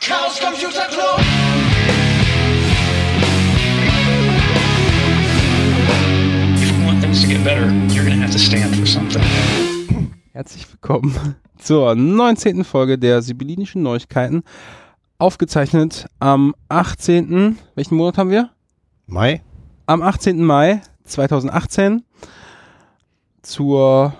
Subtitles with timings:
[0.00, 1.20] Chaos Computer Club.
[6.56, 9.22] If you want things to get better, you're going to have to stand for something.
[10.32, 12.64] Herzlich willkommen zur 19.
[12.64, 14.42] Folge der Sibyllinischen Neuigkeiten.
[15.18, 17.58] Aufgezeichnet am 18.
[17.74, 18.48] Welchen Monat haben wir?
[19.06, 19.42] Mai?
[19.84, 20.42] Am 18.
[20.42, 22.04] Mai 2018
[23.42, 24.14] zur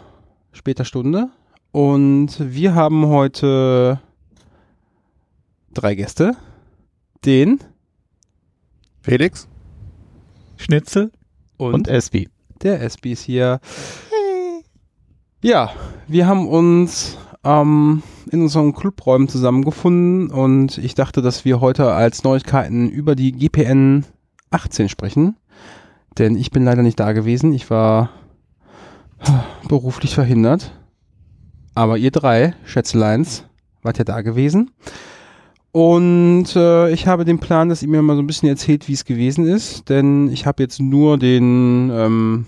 [0.53, 1.31] später Stunde.
[1.73, 3.99] Und wir haben heute
[5.73, 6.37] drei Gäste.
[7.25, 7.61] Den
[9.03, 9.49] Felix?
[10.57, 11.11] Schnitzel.
[11.57, 12.29] und, Und Esbi.
[12.63, 13.61] der SB ist hier.
[15.43, 15.71] Ja,
[16.07, 22.25] wir haben uns ähm, in unseren Clubräumen zusammengefunden und ich dachte, dass wir heute als
[22.25, 24.05] Neuigkeiten über die GPN
[24.51, 25.37] 18 sprechen.
[26.19, 27.53] Denn ich bin leider nicht da gewesen.
[27.53, 28.11] Ich war
[29.69, 30.73] beruflich verhindert.
[31.75, 33.45] Aber ihr drei, Schätzeleins,
[33.83, 34.73] wart ja da gewesen.
[35.73, 38.93] Und äh, ich habe den Plan, dass ihr mir mal so ein bisschen erzählt, wie
[38.93, 39.89] es gewesen ist.
[39.89, 42.47] Denn ich habe jetzt nur den ähm,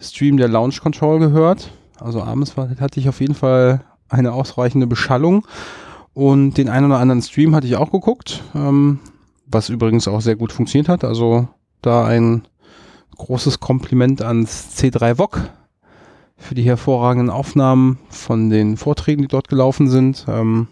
[0.00, 1.70] Stream der Launch Control gehört.
[1.98, 5.46] Also abends war, hatte ich auf jeden Fall eine ausreichende Beschallung.
[6.14, 8.42] Und den einen oder anderen Stream hatte ich auch geguckt.
[8.54, 9.00] Ähm,
[9.46, 11.04] was übrigens auch sehr gut funktioniert hat.
[11.04, 11.48] Also
[11.82, 12.42] da ein
[13.16, 15.40] großes Kompliment ans C3 VOG
[16.38, 20.26] für die hervorragenden Aufnahmen von den Vorträgen, die dort gelaufen sind.
[20.28, 20.68] Ähm,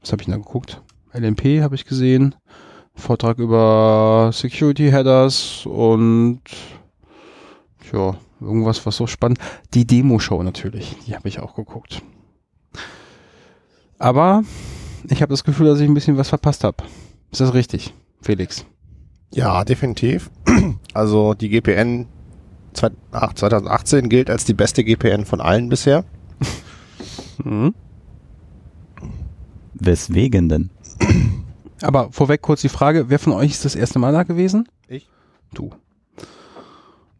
[0.00, 0.82] was habe ich denn da geguckt?
[1.12, 2.34] LMP habe ich gesehen.
[2.94, 6.40] Vortrag über Security Headers und
[7.92, 9.38] ja, irgendwas, was so spannend.
[9.74, 12.02] Die Demo-Show natürlich, die habe ich auch geguckt.
[13.98, 14.42] Aber
[15.08, 16.84] ich habe das Gefühl, dass ich ein bisschen was verpasst habe.
[17.30, 18.64] Ist das richtig, Felix?
[19.32, 20.30] Ja, definitiv.
[20.94, 22.06] Also die GPN
[22.72, 26.04] zwei- ach, 2018 gilt als die beste GPN von allen bisher.
[27.44, 27.72] Mhm.
[29.80, 30.70] Weswegen denn?
[31.82, 34.68] Aber vorweg kurz die Frage, wer von euch ist das erste Mal da gewesen?
[34.88, 35.08] Ich.
[35.54, 35.70] Du.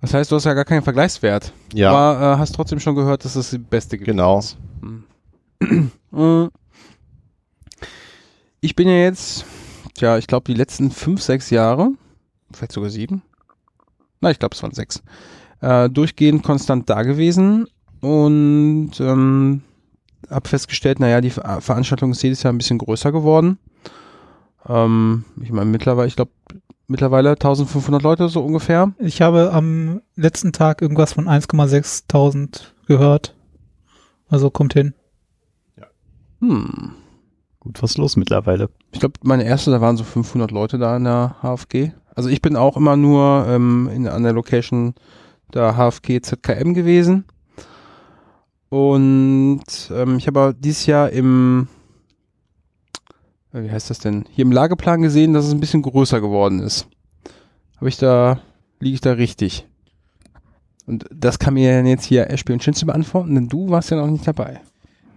[0.01, 1.53] Das heißt, du hast ja gar keinen Vergleichswert.
[1.75, 4.07] Ja, Aber äh, hast trotzdem schon gehört, dass es die beste gibt.
[4.07, 4.43] genau.
[6.13, 6.49] Äh,
[8.61, 9.45] Ich bin ja jetzt,
[9.95, 11.91] tja, ich glaube, die letzten fünf, sechs Jahre,
[12.53, 13.23] vielleicht sogar sieben,
[14.21, 15.03] na, ich glaube, es waren sechs,
[15.61, 17.69] äh, durchgehend konstant da gewesen
[18.01, 19.63] und ähm,
[20.31, 23.59] habe festgestellt, naja, die Ver Veranstaltung ist jedes Jahr ein bisschen größer geworden.
[24.69, 26.33] Ähm, ich meine, mittlerweile, ich glaube,
[26.87, 28.93] mittlerweile 1500 Leute so ungefähr.
[28.99, 33.35] Ich habe am letzten Tag irgendwas von 1,6.000 gehört.
[34.29, 34.95] Also kommt hin.
[36.41, 36.93] Hm.
[37.61, 38.71] Gut, was ist los mittlerweile?
[38.93, 41.93] Ich glaube, meine erste, da waren so 500 Leute da in der HFG.
[42.15, 44.95] Also ich bin auch immer nur ähm, in, an der Location
[45.53, 47.25] der HFG ZKM gewesen.
[48.69, 51.69] Und ähm, ich habe dieses Jahr im,
[53.53, 56.61] äh, wie heißt das denn, hier im Lageplan gesehen, dass es ein bisschen größer geworden
[56.61, 56.87] ist.
[57.77, 58.41] Habe ich da,
[58.81, 59.67] liege ich da richtig?
[60.87, 64.07] Und das kann mir jetzt hier Ashby und Schinze beantworten, denn du warst ja noch
[64.11, 64.61] nicht dabei.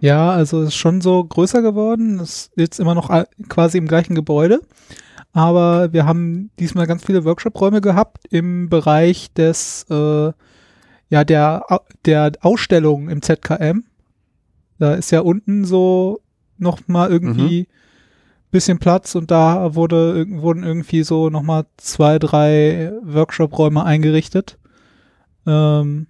[0.00, 2.20] Ja, also es ist schon so größer geworden.
[2.20, 4.60] Es ist jetzt immer noch a- quasi im gleichen Gebäude.
[5.32, 10.32] Aber wir haben diesmal ganz viele Workshop-Räume gehabt im Bereich des, äh,
[11.12, 11.66] ja, der,
[12.06, 13.84] der Ausstellung im ZKM.
[14.78, 16.22] Da ist ja unten so
[16.56, 17.68] noch mal irgendwie
[18.50, 24.58] bisschen Platz und da wurde, wurden irgendwie so noch mal zwei, drei Workshop-Räume eingerichtet.
[25.46, 26.06] Ähm,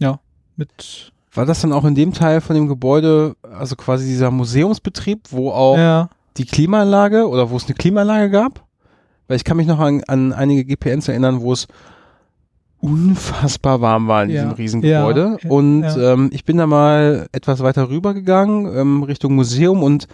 [0.00, 0.18] ja,
[0.56, 5.28] mit War das dann auch in dem Teil von dem Gebäude, also quasi dieser Museumsbetrieb,
[5.30, 8.66] wo auch ja, die Klimaanlage oder wo es eine Klimaanlage gab?
[9.28, 11.68] Weil ich kann mich noch an, an einige GPNs erinnern, wo es
[12.80, 15.38] unfassbar warm war in Ja, diesem Riesengebäude.
[15.42, 16.12] ja, und ja.
[16.12, 20.06] Ähm, ich bin da mal etwas weiter rüber gegangen, ähm, Richtung Museum und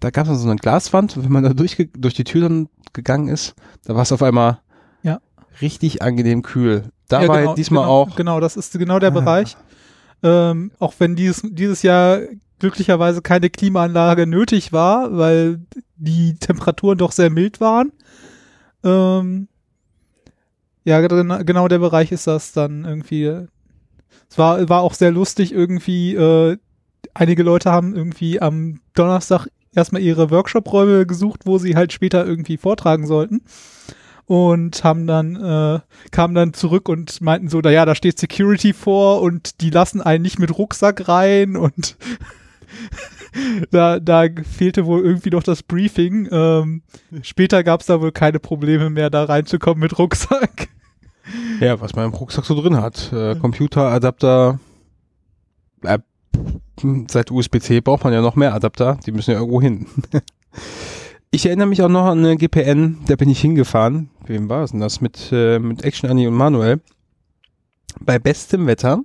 [0.00, 2.68] da gab es so eine Glaswand und wenn man da durch, durch die Tür dann
[2.92, 4.58] gegangen ist, da war es auf einmal
[5.02, 5.20] Ja.
[5.60, 6.84] richtig angenehm kühl.
[7.08, 9.12] Da war genau, diesmal genau, auch Genau, das ist genau der Ah.
[9.20, 9.56] Bereich.
[10.22, 12.20] Ähm, auch wenn dieses, dieses Jahr
[12.58, 15.60] glücklicherweise keine Klimaanlage nötig war, weil
[15.96, 17.92] die Temperaturen doch sehr mild waren.
[18.82, 19.48] Ähm,
[20.86, 23.24] ja, gen- genau der Bereich ist das dann irgendwie.
[24.30, 26.14] Es war, war auch sehr lustig irgendwie.
[26.14, 26.56] Äh,
[27.12, 32.56] einige Leute haben irgendwie am Donnerstag erstmal ihre Workshop-Räume gesucht, wo sie halt später irgendwie
[32.56, 33.42] vortragen sollten.
[34.26, 35.80] Und haben dann, äh,
[36.10, 40.22] kamen dann zurück und meinten so, naja, da steht Security vor und die lassen einen
[40.22, 41.96] nicht mit Rucksack rein und
[43.70, 46.28] da, da fehlte wohl irgendwie noch das Briefing.
[46.30, 46.82] Ähm,
[47.22, 50.68] später gab es da wohl keine Probleme mehr, da reinzukommen mit Rucksack.
[51.60, 53.12] Ja, was man im Rucksack so drin hat.
[53.12, 54.60] Äh, Computer, Adapter,
[55.82, 55.98] äh,
[57.08, 59.86] seit USB-C braucht man ja noch mehr Adapter, die müssen ja irgendwo hin.
[61.30, 64.10] ich erinnere mich auch noch an eine GPN, da bin ich hingefahren.
[64.26, 65.00] Wem war es denn das?
[65.00, 66.80] Mit, äh, mit Action Annie und Manuel.
[68.00, 69.00] Bei bestem Wetter.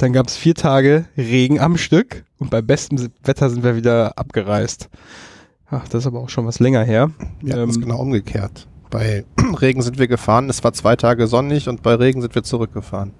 [0.00, 4.16] Dann gab es vier Tage Regen am Stück und bei bestem Wetter sind wir wieder
[4.16, 4.88] abgereist.
[5.68, 7.10] Ach, das ist aber auch schon was länger her.
[7.42, 8.66] Wir hatten es Ähm, genau umgekehrt.
[8.88, 9.26] Bei
[9.60, 13.12] Regen sind wir gefahren, es war zwei Tage sonnig und bei Regen sind wir zurückgefahren.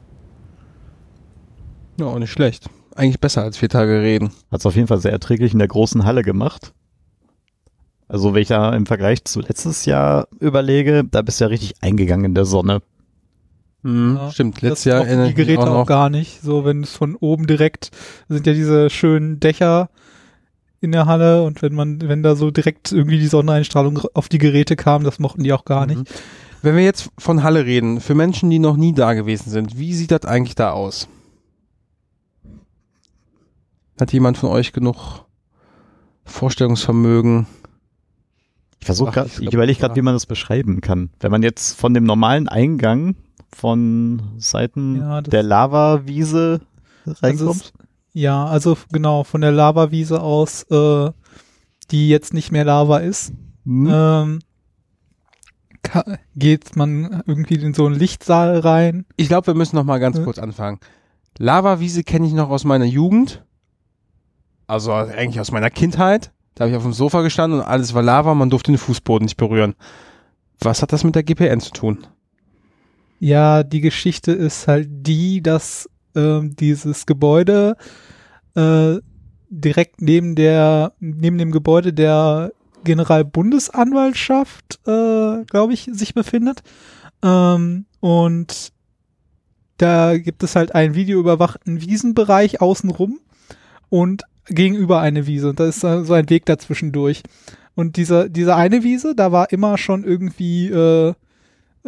[1.99, 2.71] Ja, auch nicht schlecht.
[2.97, 4.31] Eigentlich besser als vier Tage Regen.
[4.51, 6.73] Hat es auf jeden Fall sehr erträglich in der großen Halle gemacht.
[8.09, 11.75] Also wenn ich da im Vergleich zu letztes Jahr überlege, da bist du ja richtig
[11.83, 12.81] eingegangen in der Sonne.
[13.83, 15.87] Hm, Ja, stimmt, letztes Jahr erinnere die Geräte auch auch, noch.
[15.87, 16.43] gar nicht.
[16.43, 17.91] So, wenn es von oben direkt
[18.29, 19.89] sind ja diese schönen Dächer
[20.81, 24.39] in der Halle und wenn man, wenn da so direkt irgendwie die Sonneneinstrahlung auf die
[24.39, 25.99] Geräte kam, das mochten die auch gar nicht.
[25.99, 26.05] Mhm.
[26.63, 29.95] Wenn wir jetzt von Halle reden, für Menschen, die noch nie da gewesen sind, wie
[29.95, 31.09] sieht das eigentlich da aus?
[33.99, 35.25] Hat jemand von euch genug
[36.25, 37.47] Vorstellungsvermögen?
[38.79, 41.11] Ich versuche gerade, ich überlege gerade, wie man das beschreiben kann.
[41.21, 43.15] Wenn man jetzt von dem normalen Eingang
[43.55, 46.61] von Seiten Ja, der Lavawiese
[47.07, 47.57] reinkommt.
[47.57, 47.73] ist-
[48.13, 51.11] Ja, also genau, von der Lavawiese aus, äh,
[51.91, 53.33] die jetzt nicht mehr Lava ist,
[53.65, 53.89] Hm?
[53.93, 54.39] ähm,
[56.37, 59.07] geht man irgendwie in so einen Lichtsaal rein.
[59.17, 60.25] Ich glaube, wir müssen noch mal ganz Ja.
[60.25, 60.79] kurz anfangen.
[61.39, 63.45] Lavawiese kenne ich noch aus meiner Jugend.
[64.67, 66.33] Also eigentlich aus meiner Kindheit.
[66.55, 69.25] Da habe ich auf dem Sofa gestanden und alles war Lava, man durfte den Fußboden
[69.25, 69.75] nicht berühren.
[70.61, 72.07] Was hat das mit der GPN zu tun?
[73.21, 77.77] Ja, die Geschichte ist halt die, dass ähm, dieses Gebäude
[78.55, 78.97] äh,
[79.51, 82.51] direkt neben der neben dem Gebäude der
[82.83, 86.63] Generalbundesanwaltschaft, äh, glaube ich, sich befindet.
[87.23, 88.73] Ähm, und
[89.77, 93.21] da gibt es halt einen videoüberwachten Wiesenbereich außenrum
[93.91, 95.51] und gegenüber eine Wiese.
[95.51, 97.23] Und da ist so ein Weg dazwischen durch.
[97.75, 101.13] Und diese, diese eine Wiese, da war immer schon irgendwie äh,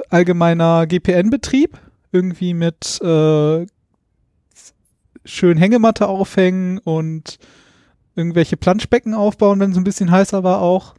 [0.09, 1.79] allgemeiner GPN-Betrieb,
[2.12, 3.67] irgendwie mit äh,
[5.25, 7.39] schön Hängematte aufhängen und
[8.15, 10.94] irgendwelche Planschbecken aufbauen, wenn es ein bisschen heißer war auch.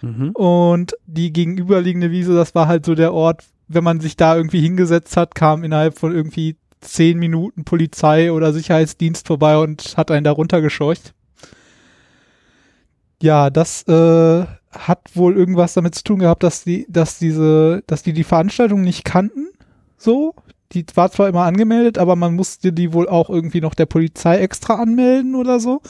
[0.00, 0.30] Mhm.
[0.30, 4.60] Und die gegenüberliegende Wiese, das war halt so der Ort, wenn man sich da irgendwie
[4.60, 10.24] hingesetzt hat, kam innerhalb von irgendwie zehn Minuten Polizei oder Sicherheitsdienst vorbei und hat einen
[10.24, 11.14] da runtergescheucht.
[13.22, 18.02] Ja, das äh, hat wohl irgendwas damit zu tun gehabt, dass die, dass diese, dass
[18.02, 19.48] die die Veranstaltung nicht kannten.
[19.96, 20.34] So,
[20.72, 24.38] die war zwar immer angemeldet, aber man musste die wohl auch irgendwie noch der Polizei
[24.38, 25.82] extra anmelden oder so.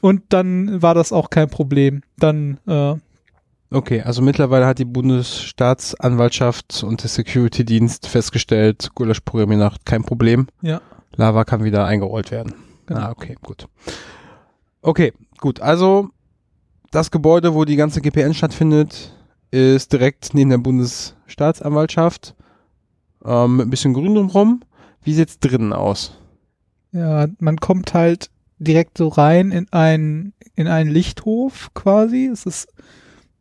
[0.00, 2.02] Und dann war das auch kein Problem.
[2.18, 2.96] Dann äh,
[3.72, 10.48] Okay, also mittlerweile hat die Bundesstaatsanwaltschaft und der Security-Dienst festgestellt, Gulasch-Nacht kein Problem.
[10.60, 10.80] Ja.
[11.14, 12.54] Lava kann wieder eingerollt werden.
[12.86, 13.00] Genau.
[13.00, 13.68] Ah, okay, gut.
[14.82, 15.60] Okay, gut.
[15.60, 16.10] Also
[16.90, 19.12] das Gebäude, wo die ganze GPN stattfindet,
[19.50, 22.34] ist direkt neben der Bundesstaatsanwaltschaft.
[23.24, 24.62] Ähm, mit ein bisschen Grün drumherum.
[25.02, 26.16] Wie sieht's drinnen aus?
[26.92, 32.26] Ja, man kommt halt direkt so rein in ein in einen Lichthof quasi.
[32.26, 32.68] Es ist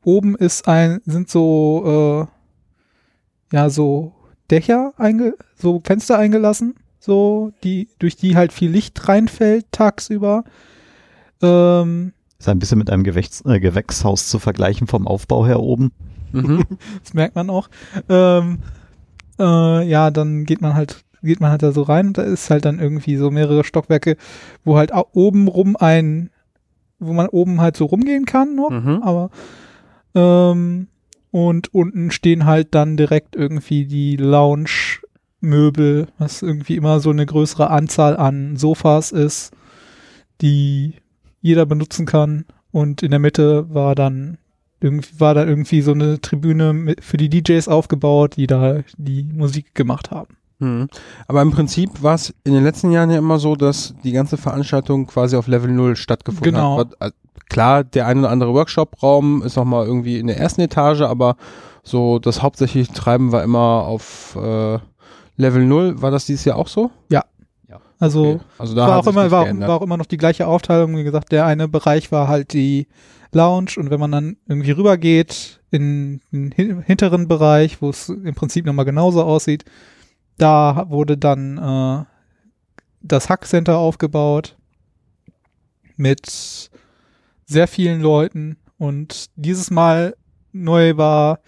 [0.04, 2.28] oben ist ein sind so
[3.51, 4.13] äh, ja so
[4.50, 10.44] Dächer einge so Fenster eingelassen, so die durch die halt viel Licht reinfällt tagsüber.
[11.42, 15.91] Ähm, Ist ein bisschen mit einem Gewächs, äh, Gewächshaus zu vergleichen vom Aufbau her oben.
[16.31, 16.63] Mhm.
[17.03, 17.69] das merkt man auch.
[18.08, 18.60] Ähm,
[19.38, 22.50] äh, ja, dann geht man halt geht man halt da so rein und da ist
[22.50, 24.15] halt dann irgendwie so mehrere Stockwerke,
[24.63, 26.29] wo halt oben rum ein,
[27.00, 29.01] wo man oben halt so rumgehen kann noch, mhm.
[29.03, 29.29] aber
[30.15, 30.88] ähm,
[31.31, 37.69] und unten stehen halt dann direkt irgendwie die Lounge-Möbel, was irgendwie immer so eine größere
[37.69, 39.51] Anzahl an Sofas ist,
[40.41, 40.96] die
[41.41, 42.46] jeder benutzen kann.
[42.72, 44.38] Und in der Mitte war dann
[44.81, 49.75] irgendwie war da irgendwie so eine Tribüne für die DJs aufgebaut, die da die Musik
[49.75, 50.36] gemacht haben.
[50.60, 50.88] Mhm.
[51.27, 54.38] Aber im Prinzip war es in den letzten Jahren ja immer so, dass die ganze
[54.38, 56.77] Veranstaltung quasi auf Level 0 stattgefunden Genau.
[56.79, 56.91] hat.
[57.00, 57.12] Was- äh,
[57.50, 61.36] Klar, der ein oder andere Workshop-Raum ist noch mal irgendwie in der ersten Etage, aber
[61.81, 64.77] so das hauptsächliche Treiben war immer auf äh,
[65.36, 66.00] Level 0.
[66.00, 66.91] War das dieses Jahr auch so?
[68.00, 68.39] Also Okay.
[68.58, 70.96] Also da war auch immer war, war auch immer noch die gleiche Aufteilung.
[70.98, 72.88] Wie gesagt, der eine Bereich war halt die
[73.34, 78.34] Lounge und wenn man dann irgendwie rübergeht in den hin- hinteren Bereich, wo es im
[78.36, 79.65] Prinzip nochmal genauso aussieht,
[80.38, 82.06] da wurde dann äh,
[83.01, 84.56] das Hack Center aufgebaut
[85.96, 86.70] mit
[87.46, 90.15] sehr vielen Leuten und dieses Mal
[90.51, 91.39] neu war,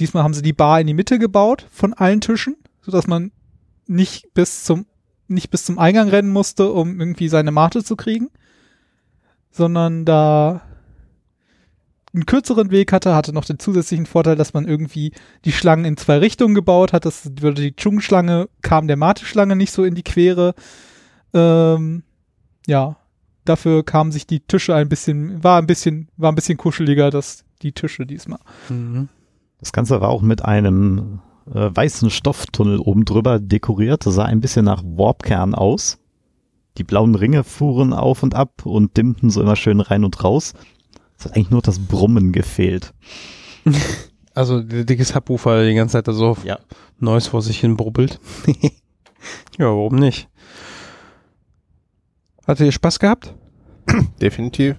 [0.00, 3.30] diesmal haben sie die Bar in die Mitte gebaut von allen Tischen, sodass man
[3.86, 4.86] nicht bis zum
[5.34, 8.30] nicht bis zum Eingang rennen musste, um irgendwie seine Mate zu kriegen,
[9.50, 10.62] sondern da
[12.14, 15.12] einen kürzeren Weg hatte, hatte noch den zusätzlichen Vorteil, dass man irgendwie
[15.44, 17.04] die Schlangen in zwei Richtungen gebaut hat.
[17.04, 20.54] Das würde die Chung-Schlange, kam der Mate-Schlange nicht so in die Quere.
[21.32, 22.04] Ähm,
[22.66, 22.96] ja,
[23.44, 27.44] dafür kamen sich die Tische ein bisschen, war ein bisschen, war ein bisschen kuscheliger, das,
[27.62, 28.40] die Tische diesmal.
[28.68, 29.08] Mhm.
[29.58, 31.20] Das Ganze war auch mit einem
[31.52, 34.06] äh, weißen Stofftunnel oben drüber dekoriert.
[34.06, 35.98] Das sah ein bisschen nach Warpkern aus.
[36.78, 40.54] Die blauen Ringe fuhren auf und ab und dimmten so immer schön rein und raus.
[41.18, 42.92] Es hat eigentlich nur das Brummen gefehlt.
[44.36, 46.58] Also der dicke Subwoofer der die ganze Zeit da so Ja.
[46.98, 48.18] Neues vor sich hin brubbelt.
[49.58, 50.28] ja, warum nicht?
[52.44, 53.32] Hattet ihr Spaß gehabt?
[54.20, 54.74] Definitiv.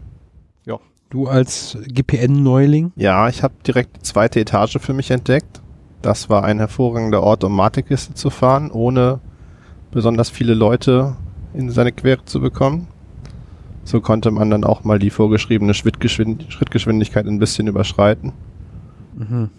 [1.09, 2.91] Du als GPN-Neuling?
[2.95, 5.61] Ja, ich habe direkt die zweite Etage für mich entdeckt.
[6.05, 9.21] Das war ein hervorragender Ort, um Matekiste zu fahren, ohne
[9.89, 11.15] besonders viele Leute
[11.55, 12.87] in seine Quere zu bekommen.
[13.85, 18.33] So konnte man dann auch mal die vorgeschriebene Schrittgeschwind Schrittgeschwindigkeit ein bisschen überschreiten.
[19.15, 19.49] Mhm.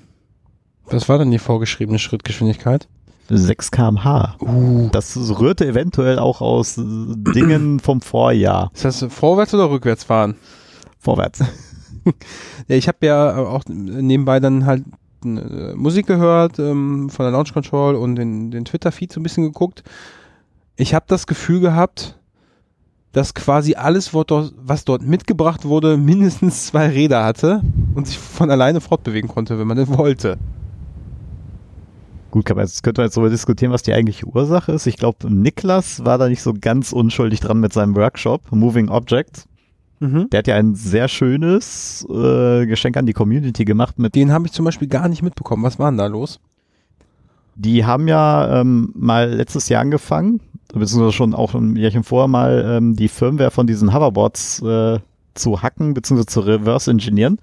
[0.85, 2.87] Was war denn die vorgeschriebene Schrittgeschwindigkeit?
[3.29, 4.37] 6 kmh.
[4.39, 4.89] Uh.
[4.93, 8.71] Das rührte eventuell auch aus Dingen vom Vorjahr.
[8.73, 10.37] Ist das vorwärts oder rückwärts fahren?
[11.01, 11.43] Vorwärts.
[12.69, 14.85] Ja, ich habe ja auch nebenbei dann halt
[15.25, 19.45] äh, Musik gehört ähm, von der Launch Control und den, den Twitter-Feed so ein bisschen
[19.45, 19.83] geguckt.
[20.77, 22.19] Ich habe das Gefühl gehabt,
[23.13, 27.63] dass quasi alles, was dort, mitgebracht wurde, mindestens zwei Räder hatte
[27.95, 30.37] und sich von alleine fortbewegen konnte, wenn man das wollte.
[32.31, 34.87] Gut, kann man jetzt, könnte man jetzt darüber diskutieren, was die eigentliche Ursache ist.
[34.87, 39.49] Ich glaube, Niklas war da nicht so ganz unschuldig dran mit seinem Workshop, Moving Objects.
[40.01, 40.29] Mhm.
[40.31, 44.47] Der hat ja ein sehr schönes äh, Geschenk an die Community gemacht mit Den habe
[44.47, 45.63] ich zum Beispiel gar nicht mitbekommen.
[45.63, 46.41] Was war denn da los?
[47.55, 50.41] Die haben ja ähm, mal letztes Jahr angefangen,
[50.75, 54.99] beziehungsweise schon auch ein Jährchen vorher mal ähm, die Firmware von diesen Hoverboards äh,
[55.35, 57.39] zu hacken, beziehungsweise zu reverse engineeren.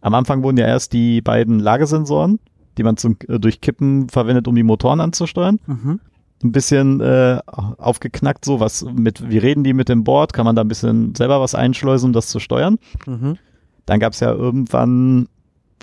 [0.00, 2.38] Am Anfang wurden ja erst die beiden Lagesensoren,
[2.78, 6.00] die man zum, äh, durch Kippen verwendet, um die Motoren anzusteuern, Mhm.
[6.42, 10.54] Ein bisschen äh, aufgeknackt, so was mit, wie reden die mit dem Board, kann man
[10.54, 12.78] da ein bisschen selber was einschleusen, um das zu steuern.
[13.06, 13.38] Mhm.
[13.86, 15.28] Dann gab es ja irgendwann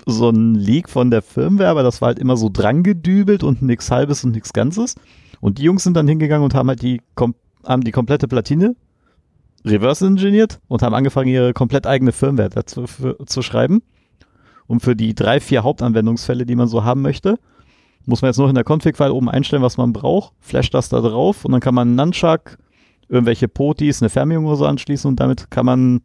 [0.06, 3.62] so ein Leak von der Firmware, aber das war halt immer so dran gedübelt und
[3.62, 4.94] nichts halbes und nichts Ganzes.
[5.40, 7.02] Und die Jungs sind dann hingegangen und haben halt die,
[7.64, 8.76] haben die komplette Platine
[9.64, 13.82] reverse engineert und haben angefangen, ihre komplett eigene Firmware dazu für, zu schreiben.
[14.68, 17.38] Und für die drei, vier Hauptanwendungsfälle, die man so haben möchte,
[18.06, 21.00] muss man jetzt noch in der Config-File oben einstellen, was man braucht, flasht das da
[21.00, 22.56] drauf und dann kann man Nunchuck,
[23.08, 26.00] irgendwelche Potis, eine Fernbedienung oder so anschließen und damit kann man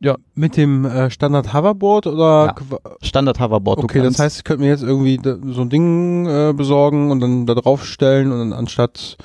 [0.00, 2.78] Ja, mit dem äh, Standard Hoverboard oder Ja.
[3.02, 3.80] Standard-Hoverboard.
[3.80, 7.10] Du Okay, das heißt, ich könnte mir jetzt irgendwie da, so ein Ding äh, besorgen
[7.10, 9.16] und dann da draufstellen und dann anstatt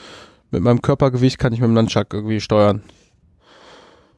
[0.51, 2.83] mit meinem Körpergewicht kann ich mit dem Nunchuck irgendwie steuern.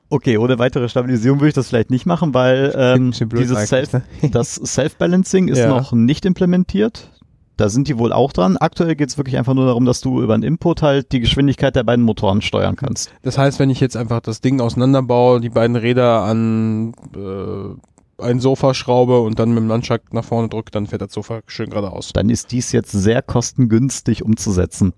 [0.10, 4.04] Okay, ohne weitere Stabilisierung würde ich das vielleicht nicht machen, weil ähm, dieses Self, ne?
[4.32, 5.68] das Self-Balancing ist Ja.
[5.68, 7.12] noch nicht implementiert.
[7.58, 8.56] Da sind die wohl auch dran.
[8.58, 11.76] Aktuell geht es wirklich einfach nur darum, dass du über einen Input halt die Geschwindigkeit
[11.76, 13.12] der beiden Motoren steuern kannst.
[13.24, 18.40] Das heißt, wenn ich jetzt einfach das Ding auseinanderbaue, die beiden Räder an äh, ein
[18.40, 21.70] Sofa schraube und dann mit dem Nunchuck nach vorne drücke, dann fährt das Sofa schön
[21.70, 22.14] geradeaus.
[22.14, 24.94] Dann ist dies jetzt sehr kostengünstig umzusetzen.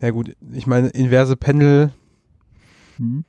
[0.00, 1.92] Ja gut, ich meine, inverse Pendel
[2.96, 3.24] hm,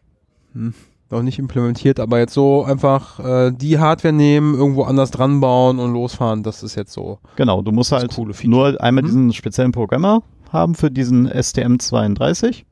[1.12, 5.80] noch nicht implementiert, aber jetzt so einfach äh, die Hardware nehmen, irgendwo anders dran bauen
[5.80, 7.20] und losfahren, das ist jetzt so.
[7.36, 9.08] Genau, du musst halt nur einmal Mhm.
[9.08, 12.64] diesen speziellen Programmer haben für diesen STM32.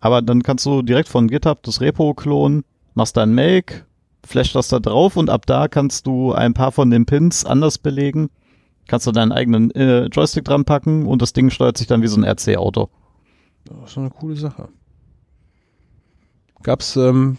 [0.00, 3.84] Aber dann kannst du direkt von GitHub das Repo klonen, machst dann Make,
[4.24, 7.78] flash das da drauf und ab da kannst du ein paar von den Pins anders
[7.78, 8.30] belegen.
[8.86, 12.06] Kannst du deinen eigenen äh, Joystick dran packen und das Ding steuert sich dann wie
[12.06, 12.88] so ein RC-Auto.
[13.64, 14.68] Das ist eine coole Sache.
[16.62, 17.36] Gab's ähm,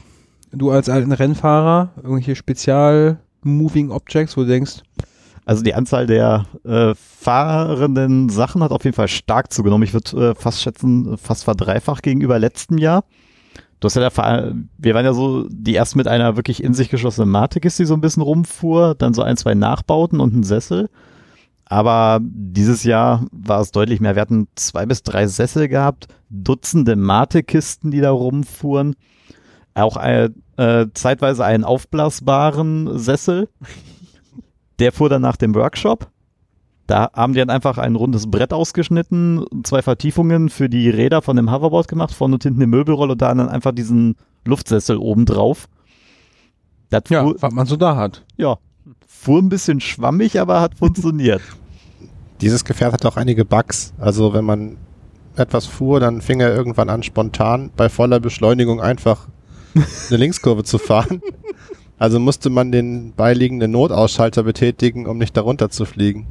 [0.52, 4.82] du als alten Rennfahrer irgendwelche Spezial-Moving Objects, wo du denkst,
[5.46, 9.84] Also die Anzahl der äh, fahrenden Sachen hat auf jeden Fall stark zugenommen.
[9.84, 13.04] Ich würde äh, fast schätzen, fast verdreifacht gegenüber letztem Jahr.
[13.80, 16.90] Du hast ja Fahr wir waren ja so die erst mit einer wirklich in sich
[16.90, 20.90] geschlossenen Matrix, die so ein bisschen rumfuhr, dann so ein, zwei Nachbauten und einen Sessel.
[21.66, 24.16] Aber dieses Jahr war es deutlich mehr.
[24.16, 28.96] Wir hatten zwei bis drei Sessel gehabt, Dutzende Mate-Kisten, die da rumfuhren.
[29.74, 33.50] Auch äh, äh, zeitweise einen aufblasbaren Sessel.
[34.80, 36.10] Der fuhr dann nach dem Workshop.
[36.88, 41.36] Da haben die dann einfach ein rundes Brett ausgeschnitten, zwei Vertiefungen für die Räder von
[41.36, 45.26] dem Hoverboard gemacht, vorne und hinten eine Möbelrolle und da dann einfach diesen Luftsessel oben
[45.26, 45.68] drauf.
[46.90, 48.26] Das ja, fuhr, was man so da hat.
[48.38, 48.58] ja,
[49.06, 51.42] fuhr ein bisschen schwammig, aber hat funktioniert.
[52.42, 53.94] Dieses Gefährt hat auch einige Bugs.
[54.00, 54.78] Also wenn man
[55.36, 59.28] etwas fuhr, dann fing er irgendwann an, spontan bei voller Beschleunigung einfach
[59.76, 61.22] eine Linkskurve zu fahren.
[61.98, 66.28] Also musste man den beiliegenden Notausschalter betätigen, um nicht darunter zu fliegen.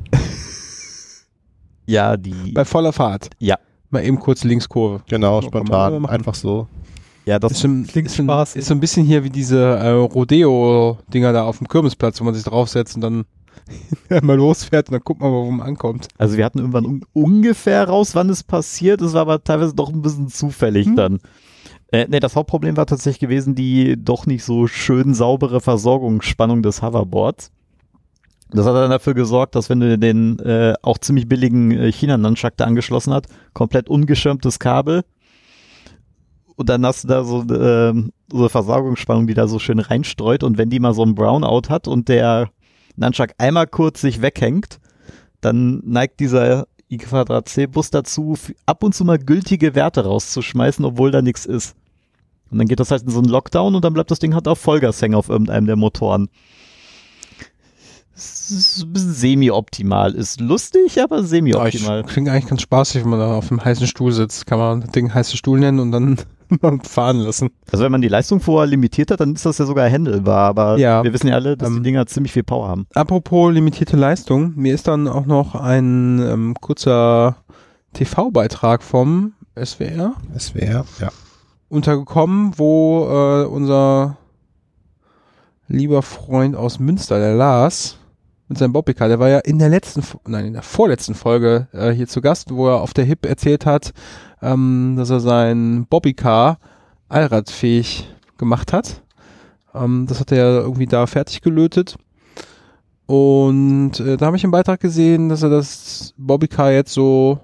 [1.86, 2.52] Ja, die.
[2.52, 3.30] Bei voller Fahrt.
[3.38, 3.58] Ja.
[3.90, 5.02] Mal eben kurz Linkskurve.
[5.08, 6.68] Genau, spontan, einfach so.
[7.24, 9.30] Ja, das Ist, so ein, Klingt ist, so ein, ist so ein bisschen hier wie
[9.30, 13.24] diese äh, Rodeo-Dinger da auf dem Kirmesplatz, wo man sich draufsetzt und dann
[14.22, 16.08] mal losfährt und dann guckt man mal, wo man ankommt.
[16.16, 19.02] Also wir hatten irgendwann un ungefähr raus, wann es passiert.
[19.02, 20.96] Es war aber teilweise doch ein bisschen zufällig Hm.
[20.96, 21.18] dann.
[21.90, 26.82] Äh, nee, das Hauptproblem war tatsächlich gewesen, die doch nicht so schön saubere Versorgungsspannung des
[26.82, 27.50] Hoverboards.
[28.50, 32.56] Das hat dann dafür gesorgt, dass wenn du den äh, auch ziemlich billigen äh, China-Nunchuck
[32.56, 35.04] da angeschlossen hat, komplett ungeschirmtes Kabel
[36.56, 40.42] und dann hast du da so, ähm, so eine Versorgungsspannung, die da so schön reinstreut
[40.42, 42.50] und wenn die mal so ein Brownout hat und der
[42.96, 44.80] Nunchuck einmal kurz sich weghängt,
[45.40, 46.98] dann neigt dieser i
[47.44, 51.74] C Bus dazu, f- ab und zu mal gültige Werte rauszuschmeißen, obwohl da nichts ist.
[52.50, 54.48] Und dann geht das halt in so einen Lockdown und dann bleibt das Ding halt
[54.48, 56.28] auf Vollgas hängen auf irgendeinem der Motoren.
[58.14, 60.14] Semi-optimal.
[60.14, 62.04] Ist lustig, aber semi-optimal.
[62.04, 64.46] Klingt eigentlich ganz spaßig, wenn man da auf dem heißen Stuhl sitzt.
[64.46, 66.16] Kann man das Ding heißen Stuhl nennen und dann
[66.82, 67.50] fahren lassen.
[67.70, 70.78] Also wenn man die Leistung vorher limitiert hat, dann ist das ja sogar handelbar, aber
[70.78, 72.86] Ja, wir wissen ja alle, dass ähm, die Dinger ziemlich viel Power haben.
[72.94, 77.36] Apropos limitierte Leistung, mir ist dann auch noch ein ähm, kurzer
[77.92, 81.08] TV-Beitrag vom SWR SWR, ja.
[81.68, 84.16] untergekommen, wo äh, unser
[85.68, 87.98] lieber Freund aus Münster, der Lars,
[88.48, 91.90] mit seinem Bobbycar, der war ja in der letzten, nein, in der vorletzten Folge äh,
[91.90, 93.92] hier zu Gast, wo er auf der HIP erzählt hat,
[94.42, 96.58] ähm, dass er sein Bobbycar
[97.08, 99.02] allradfähig gemacht hat.
[99.74, 101.96] Ähm, das hat er irgendwie da fertig gelötet.
[103.06, 107.40] Und äh, da habe ich im Beitrag gesehen, dass er das Bobbycar jetzt so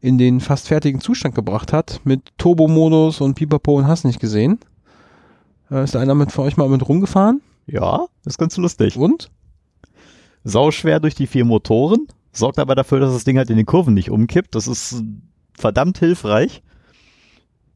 [0.00, 4.60] in den fast fertigen Zustand gebracht hat, mit Turbo-Modus und Pipapo und hast nicht gesehen.
[5.70, 7.40] Äh, ist einer mit, von euch mal mit rumgefahren?
[7.66, 8.96] Ja, ist ganz lustig.
[8.96, 9.30] Und?
[10.44, 13.94] Sauschwer durch die vier Motoren, sorgt aber dafür, dass das Ding halt in den Kurven
[13.94, 14.54] nicht umkippt.
[14.54, 15.02] Das ist
[15.58, 16.62] verdammt hilfreich.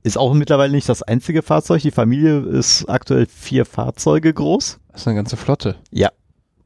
[0.05, 1.83] Ist auch mittlerweile nicht das einzige Fahrzeug.
[1.83, 4.81] Die Familie ist aktuell vier Fahrzeuge groß.
[4.91, 5.77] Das ist eine ganze Flotte.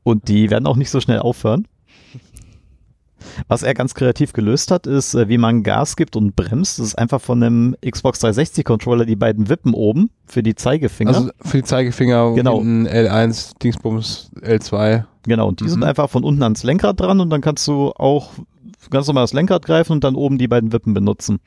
[0.05, 1.67] Und die werden auch nicht so schnell aufhören.
[3.49, 6.79] Was er ganz kreativ gelöst hat, ist, äh, wie man Gas gibt und bremst.
[6.79, 11.13] Das ist einfach von einem Xbox 360 Controller die beiden Wippen oben für die Zeigefinger.
[11.15, 12.59] Also für die Zeigefinger Genau.
[12.59, 15.05] hinten L1, Dingsbums, L2.
[15.25, 15.85] genau, und die sind Mhm.
[15.87, 18.31] einfach von unten ans Lenkrad dran und dann kannst du auch
[18.91, 21.41] ganz normal das Lenkrad greifen und dann oben die beiden Wippen benutzen,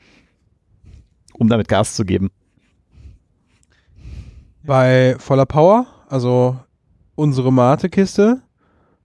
[1.34, 2.30] um damit Gas zu geben.
[4.62, 6.56] Bei voller Power, also
[7.14, 8.42] unsere Mate-Kiste,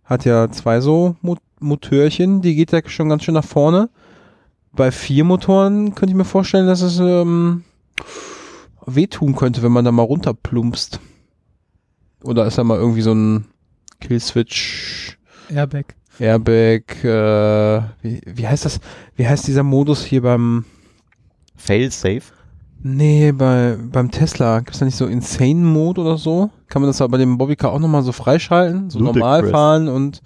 [0.03, 3.89] hat ja zwei so Mo Motörchen, die geht ja schon ganz schön nach vorne.
[4.73, 7.63] Bei vier Motoren könnte ich mir vorstellen, dass es ähm,
[8.85, 10.99] wehtun könnte, wenn man da mal runterplumpst.
[12.23, 13.45] Oder ist da mal irgendwie so ein
[14.01, 15.17] Killswitch,
[15.49, 15.95] Airbag.
[16.19, 18.79] Airbag, äh, wie, wie heißt das?
[19.15, 20.65] Wie heißt dieser Modus hier beim
[21.55, 22.21] Fail-safe.
[22.83, 26.51] Nee, bei, beim Tesla gibt es da nicht so Insane Mode oder so?
[26.67, 28.89] Kann man das aber bei dem Bobbycar auch nochmal so freischalten?
[28.91, 29.19] So Ludicrous.
[29.19, 30.21] normal fahren und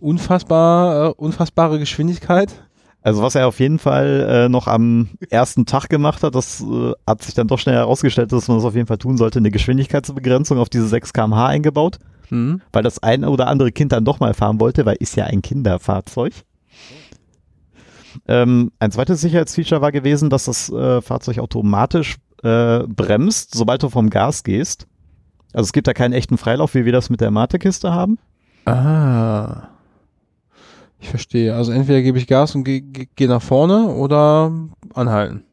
[0.00, 2.64] unfassbar, äh, unfassbare Geschwindigkeit?
[3.02, 6.92] Also was er auf jeden Fall äh, noch am ersten Tag gemacht hat, das äh,
[7.06, 9.50] hat sich dann doch schnell herausgestellt, dass man das auf jeden Fall tun sollte, eine
[9.50, 11.98] Geschwindigkeitsbegrenzung auf diese 6 km/h eingebaut.
[12.32, 12.62] Hm?
[12.72, 15.42] weil das ein oder andere Kind dann doch mal fahren wollte, weil ist ja ein
[15.42, 16.32] Kinderfahrzeug.
[18.26, 23.90] Ähm, ein zweites Sicherheitsfeature war gewesen, dass das äh, Fahrzeug automatisch äh, bremst, sobald du
[23.90, 24.86] vom Gas gehst.
[25.52, 28.18] Also es gibt da keinen echten Freilauf, wie wir das mit der Mate-Kiste haben.
[28.64, 29.68] Ah.
[31.00, 31.54] Ich verstehe.
[31.54, 34.52] Also entweder gebe ich Gas und gehe geh, geh nach vorne oder
[34.94, 35.44] anhalten.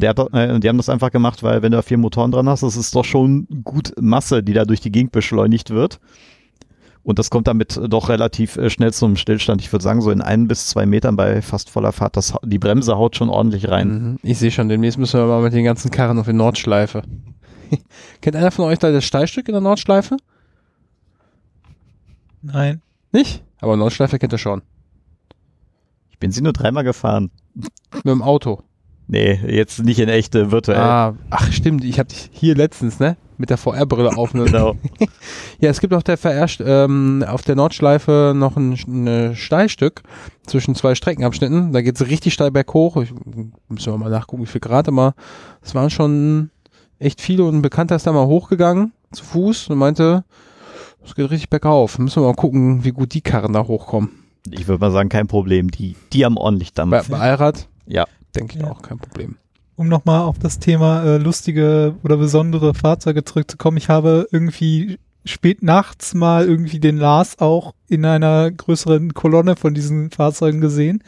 [0.00, 2.48] Der hat, äh, die haben das einfach gemacht, weil wenn du da vier Motoren dran
[2.48, 6.00] hast, das ist doch schon gut Masse, die da durch die Gegend beschleunigt wird.
[7.02, 9.62] Und das kommt damit doch relativ äh, schnell zum Stillstand.
[9.62, 12.58] Ich würde sagen, so in ein bis zwei Metern bei fast voller Fahrt, das, die
[12.58, 13.88] Bremse haut schon ordentlich rein.
[13.88, 14.18] Mhm.
[14.22, 17.02] Ich sehe schon, demnächst müssen wir mal mit den ganzen Karren auf die Nordschleife.
[18.20, 20.16] Kennt einer von euch da das Steilstück in der Nordschleife?
[22.42, 22.82] Nein.
[23.12, 23.42] Nicht?
[23.60, 24.62] Aber Nordschleife kennt ihr schon.
[26.10, 27.30] Ich bin sie nur dreimal gefahren.
[27.54, 28.62] Mit dem Auto.
[29.10, 30.78] Nee, jetzt nicht in echte virtuell.
[30.78, 33.16] Ah, ach stimmt, ich habe dich hier letztens, ne?
[33.38, 34.34] Mit der VR-Brille auf.
[34.34, 34.44] Ne?
[34.44, 34.76] Genau.
[35.60, 40.02] Ja, es gibt auf der VR, ähm, auf der Nordschleife noch ein, ein Steilstück
[40.46, 41.72] zwischen zwei Streckenabschnitten.
[41.72, 42.96] Da geht's richtig steil berghoch.
[43.02, 43.12] Ich,
[43.68, 45.14] müssen wir mal nachgucken, wie viel Grad immer.
[45.60, 46.50] Es waren schon
[47.00, 50.24] echt viele und ein Bekannter ist da mal hochgegangen zu Fuß und meinte,
[51.04, 51.98] es geht richtig bergauf.
[51.98, 54.10] Müssen wir mal gucken, wie gut die Karren da hochkommen.
[54.50, 55.70] Ich würde mal sagen, kein Problem.
[55.70, 56.90] Die, die haben ordentlich Dampf.
[56.90, 58.04] Bei, bei Allrad, Ja.
[58.38, 58.70] Denke ich Ja.
[58.70, 59.36] auch, kein Problem.
[59.76, 65.62] um nochmal auf das Thema äh, lustige oder besondere Fahrzeuge zurückzukommen, ich habe irgendwie spät
[65.62, 71.02] nachts mal irgendwie den Lars auch in einer größeren Kolonne von diesen Fahrzeugen gesehen.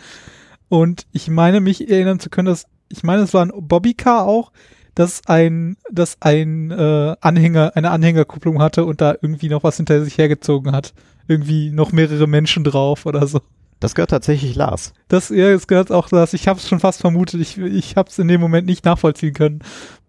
[0.68, 4.52] Und ich meine mich erinnern zu können, dass, ich meine, es war ein Bobbycar auch,
[4.94, 10.04] das ein, das ein äh, Anhänger, eine Anhängerkupplung hatte und da irgendwie noch was hinter
[10.04, 10.92] sich hergezogen hat.
[11.26, 13.40] Irgendwie noch mehrere Menschen drauf oder so.
[13.80, 14.92] Das gehört tatsächlich Lars.
[15.08, 16.34] Das, ja, es gehört auch das.
[16.34, 17.40] Ich habe es schon fast vermutet.
[17.40, 19.60] Ich, ich habe es in dem Moment nicht nachvollziehen können.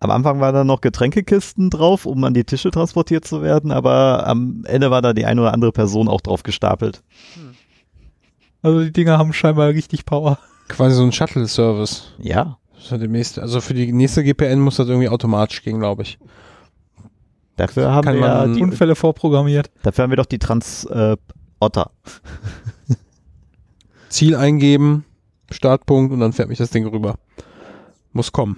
[0.01, 4.27] Am Anfang waren da noch Getränkekisten drauf, um an die Tische transportiert zu werden, aber
[4.27, 7.01] am Ende war da die eine oder andere Person auch drauf gestapelt.
[8.61, 10.37] Also die Dinger haben scheinbar richtig Power.
[10.67, 12.13] Quasi so ein Shuttle-Service.
[12.19, 16.03] Ja, Das ja demnächst, also für die nächste GPN muss das irgendwie automatisch gehen, glaube
[16.03, 16.19] ich.
[17.55, 19.71] dafür haben Kann wir ja die, Unfälle vorprogrammiert.
[19.83, 21.15] dafür haben wir doch die Trans äh,
[21.59, 21.91] Otter.
[24.11, 25.05] Ziel eingeben,
[25.49, 27.15] Startpunkt und dann fährt mich das Ding rüber.
[28.13, 28.57] Muss kommen.